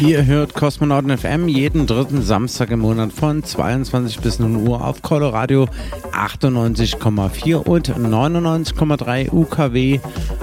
[0.01, 5.03] Ihr hört Kosmonauten FM jeden dritten Samstag im Monat von 22 bis 0 Uhr auf
[5.03, 5.67] Coloradio
[6.11, 9.99] 98,4 und 99,3 UKW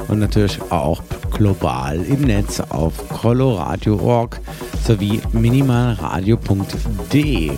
[0.07, 1.03] und natürlich auch
[1.33, 4.41] global im Netz auf coloradio.org
[4.87, 7.51] sowie minimalradio.de.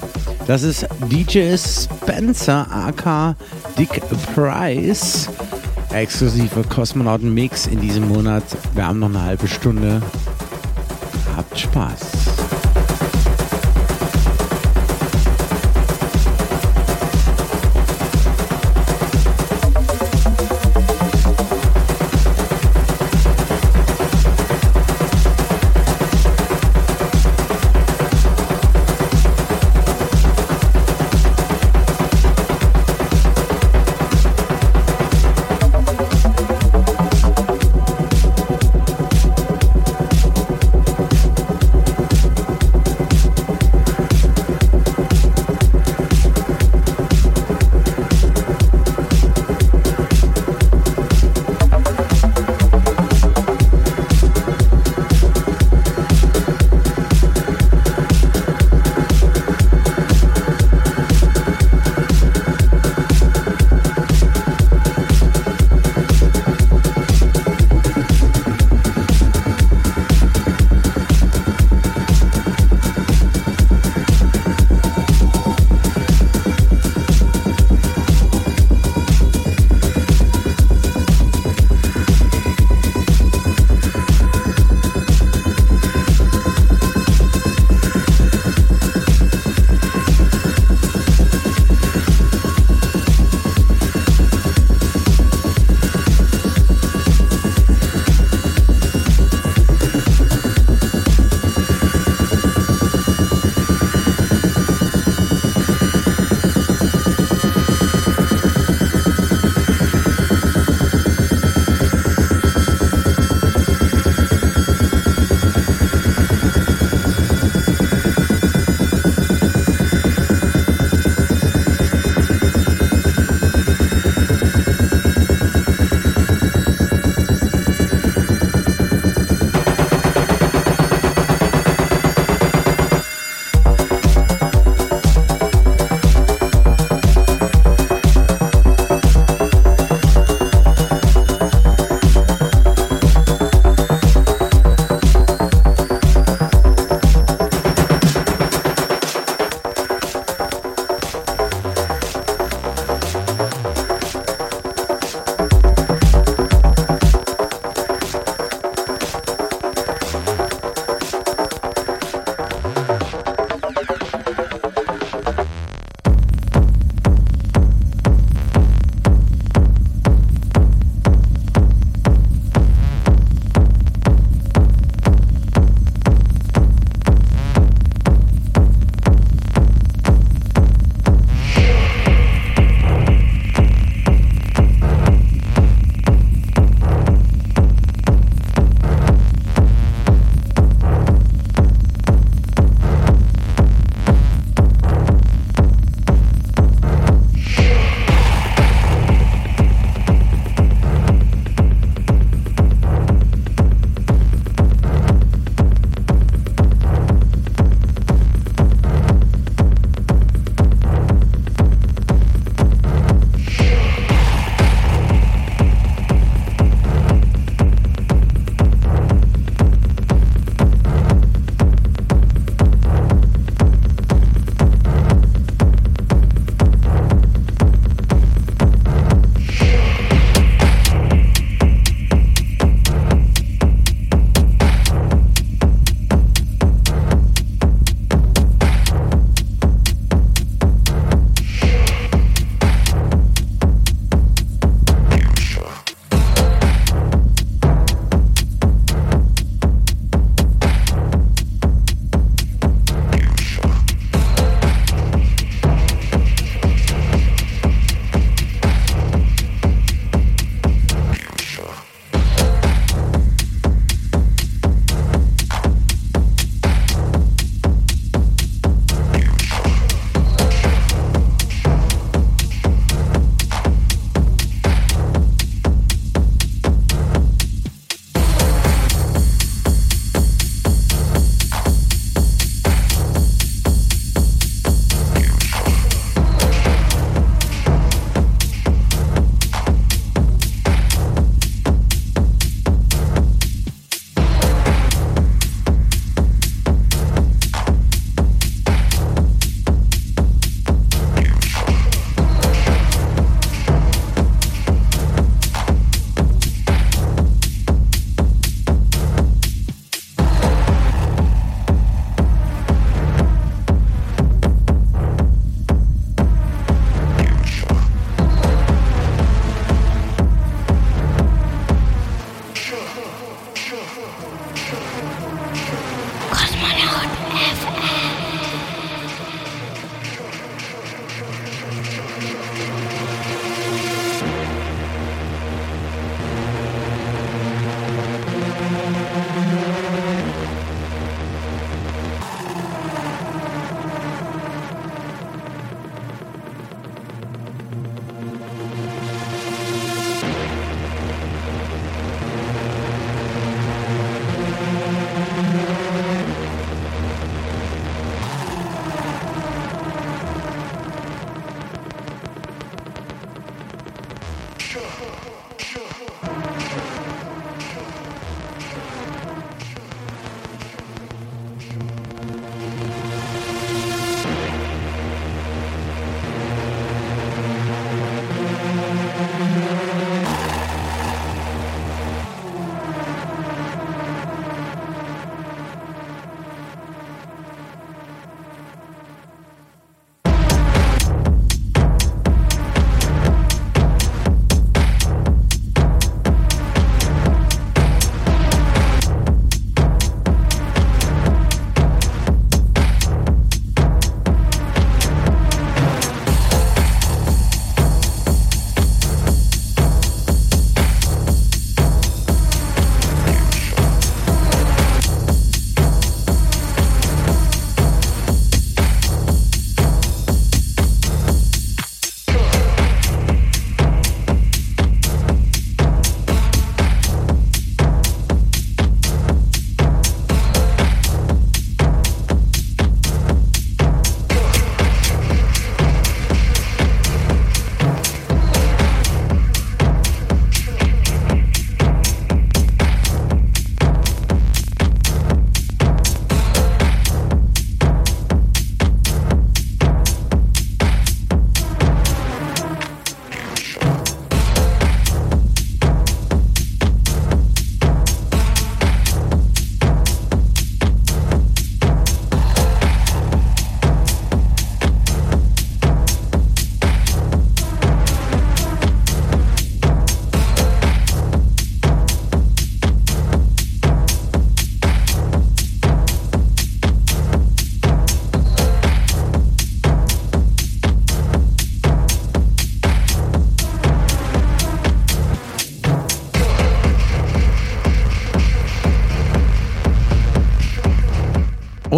[0.47, 3.37] Das ist DJ Spencer aka
[3.79, 4.01] Dick
[4.35, 5.29] Price.
[5.93, 8.45] Exklusive Kosmonauten Mix in diesem Monat.
[8.75, 10.01] Wir haben noch eine halbe Stunde.
[11.73, 12.10] Habt Spaß.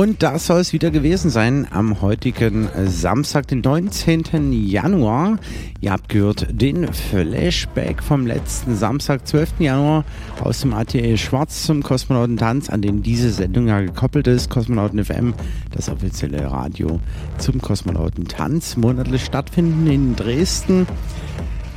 [0.02, 4.52] Und das soll es wieder gewesen sein am heutigen Samstag, den 19.
[4.52, 5.38] Januar.
[5.80, 9.60] Ihr habt gehört den Flashback vom letzten Samstag, 12.
[9.60, 10.04] Januar
[10.40, 14.50] aus dem ATL Schwarz zum Kosmonautentanz, an den diese Sendung ja gekoppelt ist.
[14.50, 15.34] Kosmonauten FM,
[15.70, 16.98] das offizielle Radio
[17.38, 20.88] zum Kosmonautentanz, monatlich stattfinden in Dresden.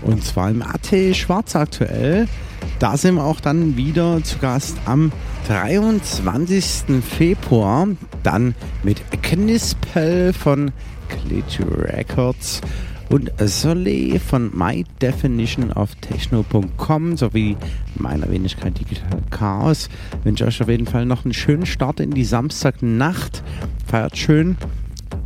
[0.01, 2.27] Und zwar im AT Schwarz aktuell.
[2.79, 5.11] Da sind wir auch dann wieder zu Gast am
[5.47, 7.01] 23.
[7.01, 7.87] Februar.
[8.23, 8.53] Dann
[8.83, 10.71] mit Knispel von
[11.07, 12.61] Glitch Records
[13.09, 17.55] und Soleil von My Definition of Techno.com sowie
[17.95, 19.89] meiner Wenigkeit Digital Chaos.
[20.19, 23.41] Ich wünsche euch auf jeden Fall noch einen schönen Start in die Samstagnacht.
[23.87, 24.57] Feiert schön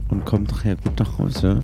[0.10, 1.62] und kommt nachher gut nach Hause.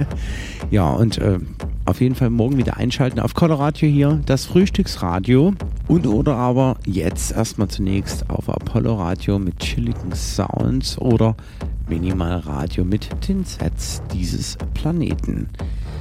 [0.70, 1.38] ja, und äh,
[1.84, 5.54] auf jeden Fall morgen wieder einschalten auf Coloradio hier, das Frühstücksradio.
[5.86, 11.36] Und oder aber jetzt erstmal zunächst auf Apollo Radio mit chilligen Sounds oder
[11.88, 15.50] Minimal Radio mit den Sets dieses Planeten.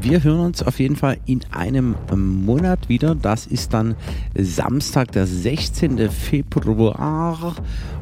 [0.01, 3.15] Wir hören uns auf jeden Fall in einem Monat wieder.
[3.15, 3.95] Das ist dann
[4.35, 6.09] Samstag, der 16.
[6.09, 7.55] Februar.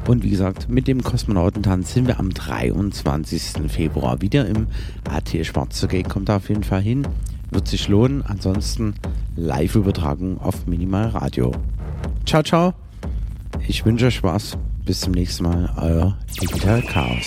[0.08, 3.70] Und wie gesagt, mit dem Kosmonautentanz sind wir am 23.
[3.70, 4.66] Februar wieder im
[5.08, 6.08] AT Schwarze Gate.
[6.08, 7.06] Kommt da auf jeden Fall hin.
[7.50, 8.22] Wird sich lohnen.
[8.22, 8.94] Ansonsten
[9.36, 11.52] Live-Übertragung auf Minimal Radio.
[12.26, 12.74] Ciao, ciao.
[13.68, 14.58] Ich wünsche euch Spaß.
[14.84, 15.72] Bis zum nächsten Mal.
[15.76, 17.26] Euer Digital Chaos.